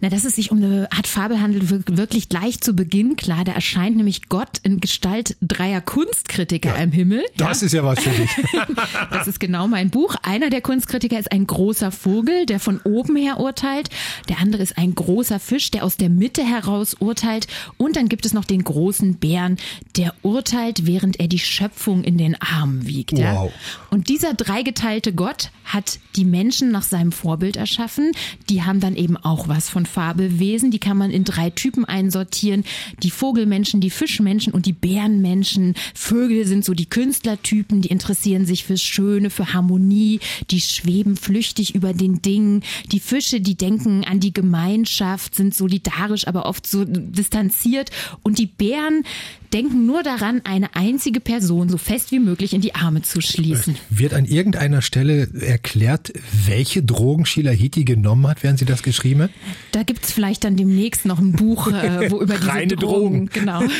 [0.00, 3.44] Na, dass es sich um eine Art Fabel handelt, wirklich gleich zu Beginn klar.
[3.44, 7.24] Da erscheint nämlich Gott in Gestalt dreier Kunstkritiker ja, im Himmel.
[7.36, 7.66] Das ja.
[7.66, 8.30] ist ja was für dich.
[9.10, 10.14] das ist genau mein Buch.
[10.22, 13.90] Einer der Kunstkritiker ist ein großer Vogel, der von oben her urteilt.
[14.28, 17.48] Der andere ist ein großer Fisch, der aus der Mitte heraus urteilt.
[17.76, 19.56] Und dann gibt es noch den großen Bären,
[19.96, 23.12] der urteilt, während er die Schöpfung in den Armen wiegt.
[23.12, 23.20] Wow.
[23.20, 23.48] Ja?
[23.90, 28.12] Und dieser dreigeteilte Gott hat die Menschen nach seinem Vorbild erschaffen.
[28.48, 30.70] Die haben dann eben auch was von Fabelwesen.
[30.70, 32.64] Die kann man in drei Typen einsortieren.
[33.02, 35.74] Die Vogelmenschen, die Fischmenschen und die Bärenmenschen.
[35.94, 40.20] Vögel sind so die Künstlertypen, die interessieren sich fürs Schöne, für Harmonie.
[40.50, 42.62] Die schweben flüchtig über den Dingen.
[42.92, 47.90] Die Fische, die denken an die Gemeinschaft, sind solidarisch, aber oft so distanziert.
[48.22, 49.02] Und die Bären,
[49.52, 53.76] denken nur daran, eine einzige Person so fest wie möglich in die Arme zu schließen.
[53.88, 56.12] Wird an irgendeiner Stelle erklärt,
[56.44, 59.30] welche Drogen Sheila Hiti genommen hat, während sie das geschrieben hat?
[59.72, 63.26] Da gibt es vielleicht dann demnächst noch ein Buch, äh, wo über diese Reine Drogen,
[63.26, 63.30] Drogen.
[63.32, 63.62] Genau.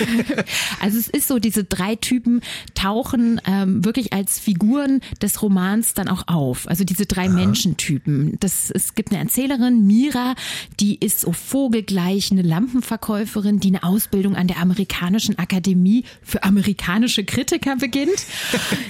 [0.81, 2.41] Also es ist so, diese drei Typen
[2.75, 6.69] tauchen ähm, wirklich als Figuren des Romans dann auch auf.
[6.69, 7.35] Also diese drei Aha.
[7.35, 8.37] Menschentypen.
[8.41, 10.35] Das, es gibt eine Erzählerin, Mira,
[10.81, 17.25] die ist so vogelgleich, eine Lampenverkäuferin, die eine Ausbildung an der amerikanischen Akademie für amerikanische
[17.25, 18.17] Kritiker beginnt.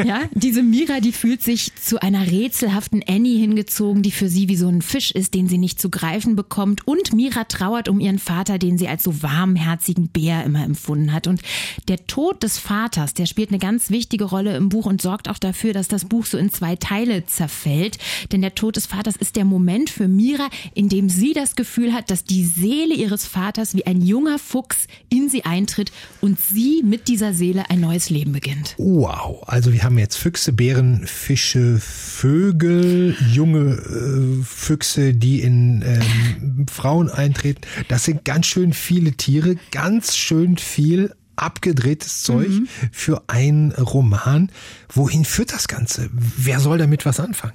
[0.04, 2.30] Ja, diese Mira, die fühlt sich zu einer
[2.76, 5.88] rätselhaften Annie hingezogen, die für sie wie so ein Fisch ist, den sie nicht zu
[5.88, 6.86] greifen bekommt.
[6.86, 11.26] Und Mira trauert um ihren Vater, den sie als so warmherzigen Bär immer empfunden hat.
[11.26, 11.40] Und
[11.88, 15.38] der Tod des Vaters, der spielt eine ganz wichtige Rolle im Buch und sorgt auch
[15.38, 17.98] dafür, dass das Buch so in zwei Teile zerfällt.
[18.32, 21.92] Denn der Tod des Vaters ist der Moment für Mira, in dem sie das Gefühl
[21.94, 26.82] hat, dass die Seele ihres Vaters wie ein junger Fuchs in sie eintritt und sie
[26.84, 28.74] mit dieser Seele ein neues Leben beginnt.
[28.76, 32.65] Wow, also wir haben jetzt Füchse, Bären, Fische, Vögel,
[33.32, 37.62] junge äh, Füchse, die in ähm, Frauen eintreten.
[37.88, 42.68] Das sind ganz schön viele Tiere, ganz schön viel abgedrehtes Zeug mhm.
[42.90, 44.50] für einen Roman.
[44.88, 46.08] Wohin führt das Ganze?
[46.12, 47.54] Wer soll damit was anfangen?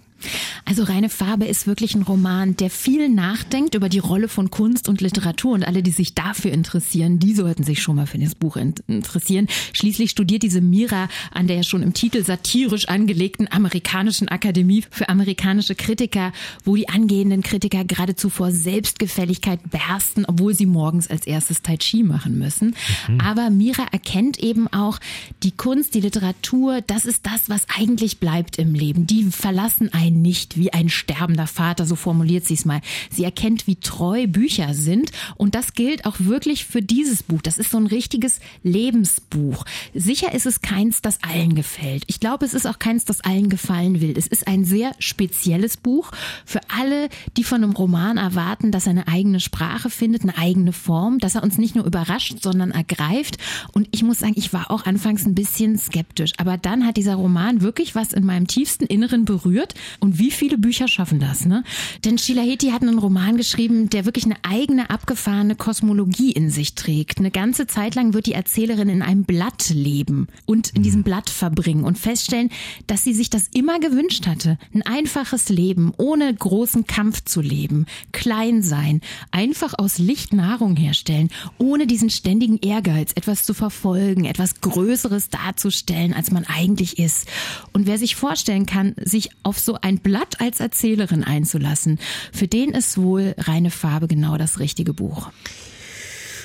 [0.66, 4.88] Also Reine Farbe ist wirklich ein Roman, der viel nachdenkt über die Rolle von Kunst
[4.90, 8.36] und Literatur und alle, die sich dafür interessieren, die sollten sich schon mal für das
[8.36, 9.48] Buch interessieren.
[9.74, 15.76] Schließlich studiert diese Mira an der schon im Titel satirisch angelegten amerikanischen Akademie für amerikanische
[15.76, 16.32] Kritiker,
[16.64, 22.04] wo die angehenden Kritiker geradezu vor Selbstgefälligkeit bersten, obwohl sie morgens als erstes Tai Chi
[22.04, 22.76] machen müssen.
[23.08, 23.22] Mhm.
[23.22, 25.00] Aber Mira erkennt eben auch,
[25.44, 29.08] die Kunst, die Literatur, das ist das, was eigentlich bleibt im Leben.
[29.08, 32.82] Die verlassen einen nicht wie ein sterbender Vater, so formuliert sie es mal.
[33.10, 37.42] Sie erkennt, wie treu Bücher sind und das gilt auch wirklich für dieses Buch.
[37.42, 39.66] Das ist so ein richtiges Lebensbuch.
[39.94, 42.04] Sicher ist es keins, das allen gefällt.
[42.08, 44.14] Ich glaube, es ist auch keins, das allen gefallen will.
[44.18, 46.12] Es ist ein sehr spezielles Buch
[46.46, 50.74] für alle, die von einem Roman erwarten, dass er eine eigene Sprache findet, eine eigene
[50.74, 53.38] Form, dass er uns nicht nur überrascht, sondern ergreift.
[53.72, 56.34] Und ich muss sagen, ich war auch anfangs ein bisschen skeptisch.
[56.38, 59.74] Aber dann hat dieser Roman wirklich was in meinem tiefsten Inneren berührt.
[60.02, 61.64] Und wie viele Bücher schaffen das, ne?
[62.04, 66.74] Denn Sheila Heti hat einen Roman geschrieben, der wirklich eine eigene abgefahrene Kosmologie in sich
[66.74, 67.20] trägt.
[67.20, 71.30] Eine ganze Zeit lang wird die Erzählerin in einem Blatt leben und in diesem Blatt
[71.30, 72.50] verbringen und feststellen,
[72.88, 74.58] dass sie sich das immer gewünscht hatte.
[74.74, 81.30] Ein einfaches Leben, ohne großen Kampf zu leben, klein sein, einfach aus Licht Nahrung herstellen,
[81.60, 87.28] ohne diesen ständigen Ehrgeiz, etwas zu verfolgen, etwas Größeres darzustellen, als man eigentlich ist.
[87.72, 92.00] Und wer sich vorstellen kann, sich auf so ein Blatt als Erzählerin einzulassen,
[92.32, 95.32] für den ist wohl reine Farbe genau das richtige Buch.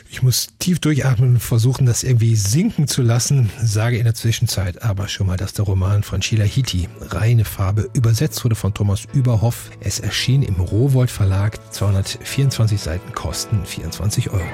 [0.09, 4.83] Ich muss tief durchatmen und versuchen, das irgendwie sinken zu lassen, sage in der Zwischenzeit
[4.83, 9.07] aber schon mal, dass der Roman von Sheila Hiti, Reine Farbe, übersetzt wurde von Thomas
[9.13, 9.71] Überhoff.
[9.81, 14.47] Es erschien im Rowold Verlag, 224 Seiten kosten 24 Euro.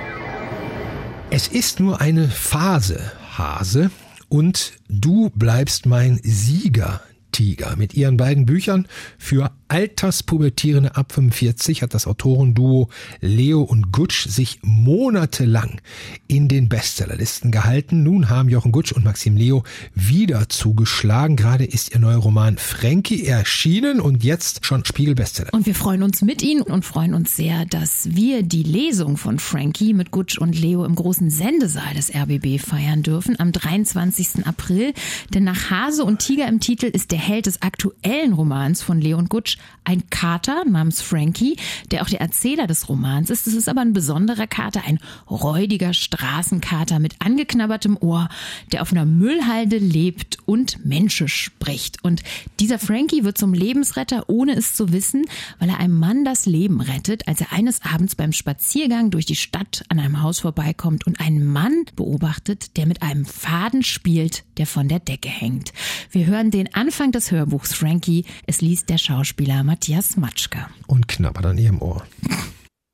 [1.31, 3.91] Es ist nur eine Phase, Hase,
[4.29, 7.03] und du bleibst mein Sieger,
[7.33, 7.75] Tiger.
[7.77, 8.87] Mit ihren beiden Büchern
[9.19, 12.91] für Alterspubertierende ab 45 hat das Autorenduo
[13.23, 15.81] Leo und Gutsch sich monatelang
[16.29, 18.03] in den Bestsellerlisten gehalten.
[18.03, 19.65] Nun haben Jochen Gutsch und Maxim Leo
[19.95, 21.37] wieder zugeschlagen.
[21.37, 25.55] Gerade ist ihr neuer Roman Frankie erschienen und jetzt schon Spiegel-Bestseller.
[25.55, 29.39] Und wir freuen uns mit Ihnen und freuen uns sehr, dass wir die Lesung von
[29.39, 34.45] Frankie mit Gutsch und Leo im großen Sendesaal des RBB feiern dürfen am 23.
[34.47, 34.93] April.
[35.33, 39.17] Denn nach Hase und Tiger im Titel ist der Held des aktuellen Romans von Leo
[39.17, 41.57] und Gutsch ein Kater namens Frankie,
[41.91, 43.47] der auch der Erzähler des Romans ist.
[43.47, 48.29] Es ist aber ein besonderer Kater, ein räudiger Straßenkater mit angeknabbertem Ohr,
[48.71, 52.03] der auf einer Müllhalde lebt und Menschen spricht.
[52.05, 52.23] Und
[52.61, 55.25] dieser Frankie wird zum Lebensretter, ohne es zu wissen,
[55.59, 59.37] weil er einem Mann das Leben rettet, als er eines Abends beim Spaziergang durch die
[59.37, 64.67] Stadt an einem Haus vorbeikommt und einen Mann beobachtet, der mit einem Faden spielt, der
[64.67, 65.73] von der Decke hängt.
[66.11, 68.25] Wir hören den Anfang des Hörbuchs Frankie.
[68.47, 70.67] Es liest der Schauspieler Matthias Matschke.
[70.87, 72.03] Und knabbert an ihrem Ohr.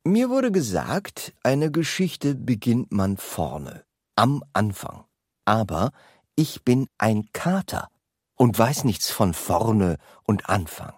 [0.03, 3.83] Mir wurde gesagt, eine Geschichte beginnt man vorne,
[4.15, 5.05] am Anfang.
[5.45, 5.91] Aber
[6.35, 7.89] ich bin ein Kater
[8.35, 10.93] und weiß nichts von vorne und Anfang.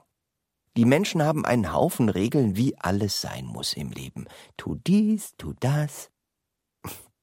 [0.77, 4.25] Die Menschen haben einen Haufen Regeln, wie alles sein muss im Leben.
[4.57, 6.09] Tu dies, tu das.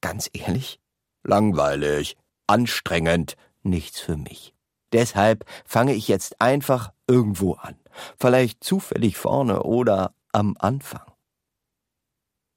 [0.01, 0.81] Ganz ehrlich?
[1.25, 2.17] Langweilig,
[2.47, 4.55] anstrengend, nichts für mich.
[4.93, 7.77] Deshalb fange ich jetzt einfach irgendwo an.
[8.19, 11.03] Vielleicht zufällig vorne oder am Anfang.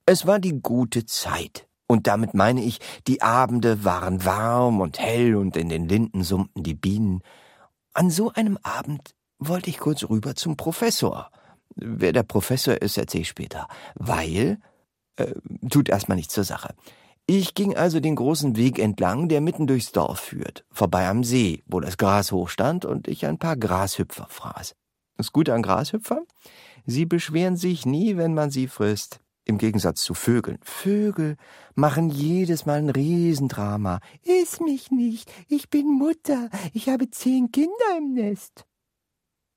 [0.05, 1.67] Es war die gute Zeit.
[1.87, 6.63] Und damit meine ich, die Abende waren warm und hell und in den Linden summten
[6.63, 7.21] die Bienen.
[7.93, 11.29] An so einem Abend wollte ich kurz rüber zum Professor.
[11.75, 13.67] Wer der Professor ist, erzähl ich später.
[13.95, 14.59] Weil,
[15.17, 15.33] äh,
[15.69, 16.73] tut erstmal nichts zur Sache.
[17.27, 21.63] Ich ging also den großen Weg entlang, der mitten durchs Dorf führt, vorbei am See,
[21.65, 24.75] wo das Gras hoch stand und ich ein paar Grashüpfer fraß.
[25.17, 26.25] Das Gute an Grashüpfern?
[26.85, 29.19] Sie beschweren sich nie, wenn man sie frisst.
[29.45, 30.59] Im Gegensatz zu Vögeln.
[30.61, 31.35] Vögel
[31.73, 33.99] machen jedes Mal ein Riesendrama.
[34.23, 38.65] Iss mich nicht, ich bin Mutter, ich habe zehn Kinder im Nest.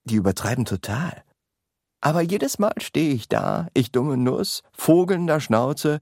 [0.04, 1.24] Die übertreiben total.
[2.00, 6.00] Aber jedes Mal stehe ich da, ich dumme Nuss, Vogel in der Schnauze,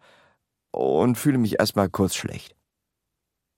[0.72, 2.56] und fühle mich erstmal kurz schlecht.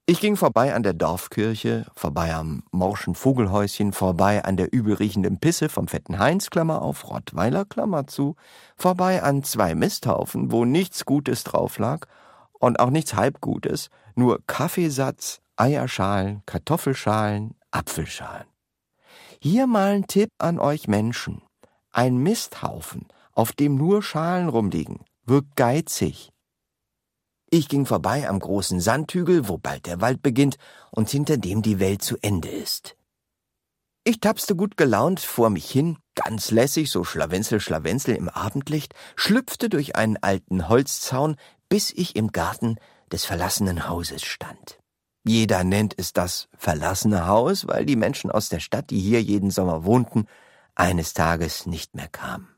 [0.07, 5.67] Ich ging vorbei an der Dorfkirche, vorbei am morschen Vogelhäuschen, vorbei an der übelriechenden Pisse
[5.67, 8.35] vom fetten Heinz, Klammer auf, Rottweiler, Klammer zu,
[8.77, 12.05] vorbei an zwei Misthaufen, wo nichts Gutes drauf lag
[12.59, 18.45] und auch nichts Halbgutes, nur Kaffeesatz, Eierschalen, Kartoffelschalen, Apfelschalen.
[19.41, 21.41] Hier mal ein Tipp an euch Menschen.
[21.91, 26.31] Ein Misthaufen, auf dem nur Schalen rumliegen, wirkt geizig.
[27.57, 30.57] Ich ging vorbei am großen Sandhügel, wo bald der Wald beginnt
[30.91, 32.97] und hinter dem die Welt zu Ende ist.
[34.03, 39.69] Ich tapste gut gelaunt vor mich hin, ganz lässig, so Schlawenzel, Schlawenzel im Abendlicht, schlüpfte
[39.69, 41.37] durch einen alten Holzzaun,
[41.69, 42.75] bis ich im Garten
[43.09, 44.77] des verlassenen Hauses stand.
[45.23, 49.49] Jeder nennt es das verlassene Haus, weil die Menschen aus der Stadt, die hier jeden
[49.49, 50.27] Sommer wohnten,
[50.75, 52.49] eines Tages nicht mehr kamen.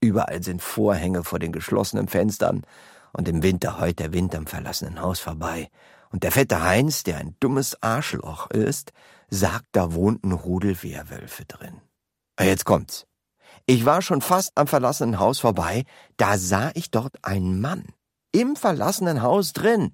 [0.00, 2.64] Überall sind Vorhänge vor den geschlossenen Fenstern,
[3.12, 5.68] und im Winter heut der Wind am verlassenen Haus vorbei.
[6.10, 8.92] Und der fette Heinz, der ein dummes Arschloch ist,
[9.30, 11.80] sagt, da wohnten Rudel Wehrwölfe drin.
[12.40, 13.06] Jetzt kommt's.
[13.66, 15.84] Ich war schon fast am verlassenen Haus vorbei,
[16.16, 17.86] da sah ich dort einen Mann.
[18.32, 19.92] Im verlassenen Haus drin.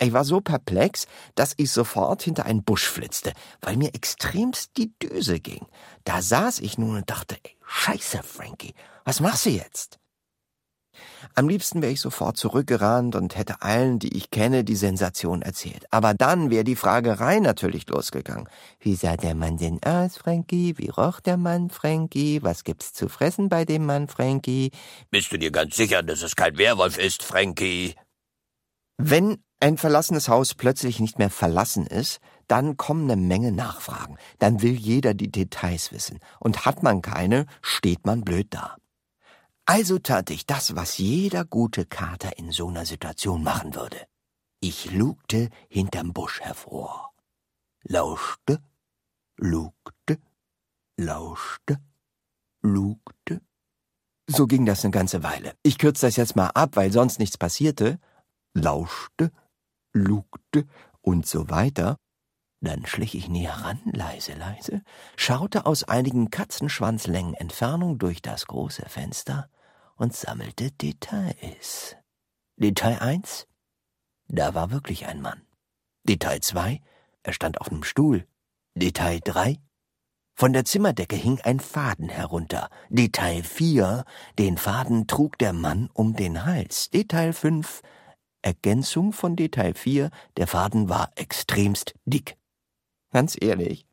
[0.00, 4.92] Ich war so perplex, dass ich sofort hinter einen Busch flitzte, weil mir extremst die
[4.98, 5.66] Düse ging.
[6.04, 8.74] Da saß ich nun und dachte, ey, scheiße, Frankie,
[9.04, 9.99] was machst du jetzt?
[11.34, 15.86] Am liebsten wäre ich sofort zurückgerannt und hätte allen, die ich kenne, die Sensation erzählt.
[15.90, 18.48] Aber dann wäre die Fragerei natürlich losgegangen.
[18.80, 20.76] Wie sah der Mann denn aus, Frankie?
[20.78, 22.42] Wie roch der Mann, Frankie?
[22.42, 24.70] Was gibt's zu fressen bei dem Mann, Frankie?
[25.10, 27.94] Bist du dir ganz sicher, dass es kein Werwolf ist, Frankie?
[28.98, 34.16] Wenn ein verlassenes Haus plötzlich nicht mehr verlassen ist, dann kommen eine Menge Nachfragen.
[34.38, 36.18] Dann will jeder die Details wissen.
[36.38, 38.76] Und hat man keine, steht man blöd da.
[39.72, 44.04] Also tat ich das, was jeder gute Kater in so einer Situation machen würde.
[44.58, 47.14] Ich lugte hinterm Busch hervor,
[47.84, 48.60] lauschte,
[49.36, 50.18] lugte,
[50.96, 51.80] lauschte,
[52.62, 53.42] lugte.
[54.26, 55.54] So ging das eine ganze Weile.
[55.62, 58.00] Ich kürze das jetzt mal ab, weil sonst nichts passierte.
[58.54, 59.30] Lauschte,
[59.92, 60.66] lugte
[61.00, 61.96] und so weiter.
[62.60, 64.82] Dann schlich ich näher ran, leise, leise,
[65.14, 69.48] schaute aus einigen Katzenschwanzlängen Entfernung durch das große Fenster
[70.00, 71.96] und sammelte Details.
[72.56, 73.46] Detail 1?
[74.28, 75.42] Da war wirklich ein Mann.
[76.04, 76.80] Detail 2?
[77.22, 78.26] Er stand auf einem Stuhl.
[78.74, 79.58] Detail 3?
[80.34, 82.70] Von der Zimmerdecke hing ein Faden herunter.
[82.88, 84.04] Detail 4?
[84.38, 86.88] Den Faden trug der Mann um den Hals.
[86.88, 87.82] Detail 5?
[88.40, 92.38] Ergänzung von Detail 4, der Faden war extremst dick.
[93.12, 93.86] Ganz ehrlich,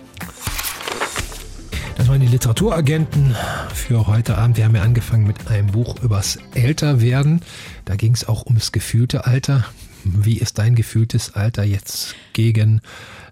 [2.02, 3.36] Das waren die Literaturagenten
[3.72, 4.56] für heute Abend.
[4.56, 7.42] Wir haben ja angefangen mit einem Buch übers Älterwerden.
[7.84, 9.64] Da ging es auch ums gefühlte Alter.
[10.02, 12.80] Wie ist dein gefühltes Alter jetzt gegen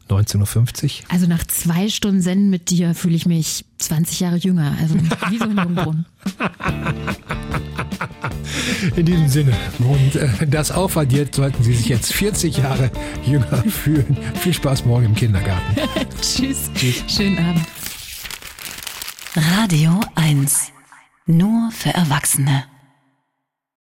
[0.09, 0.91] 19.50 Uhr?
[1.09, 4.77] Also nach zwei Stunden Senden mit dir fühle ich mich 20 Jahre jünger.
[4.81, 4.95] Also
[5.31, 6.07] wie so ein Jungbrunnen.
[8.95, 9.53] In diesem Sinne.
[9.81, 12.93] Und äh, das aufaddiert sollten Sie sich jetzt 40 Jahre
[13.27, 14.16] jünger fühlen.
[14.35, 15.75] Viel Spaß morgen im Kindergarten.
[16.23, 16.71] Tschüss.
[16.73, 17.03] Tschüss.
[17.09, 17.66] Schönen Abend.
[19.37, 20.72] Radio 1.
[21.26, 22.70] Nur für Erwachsene.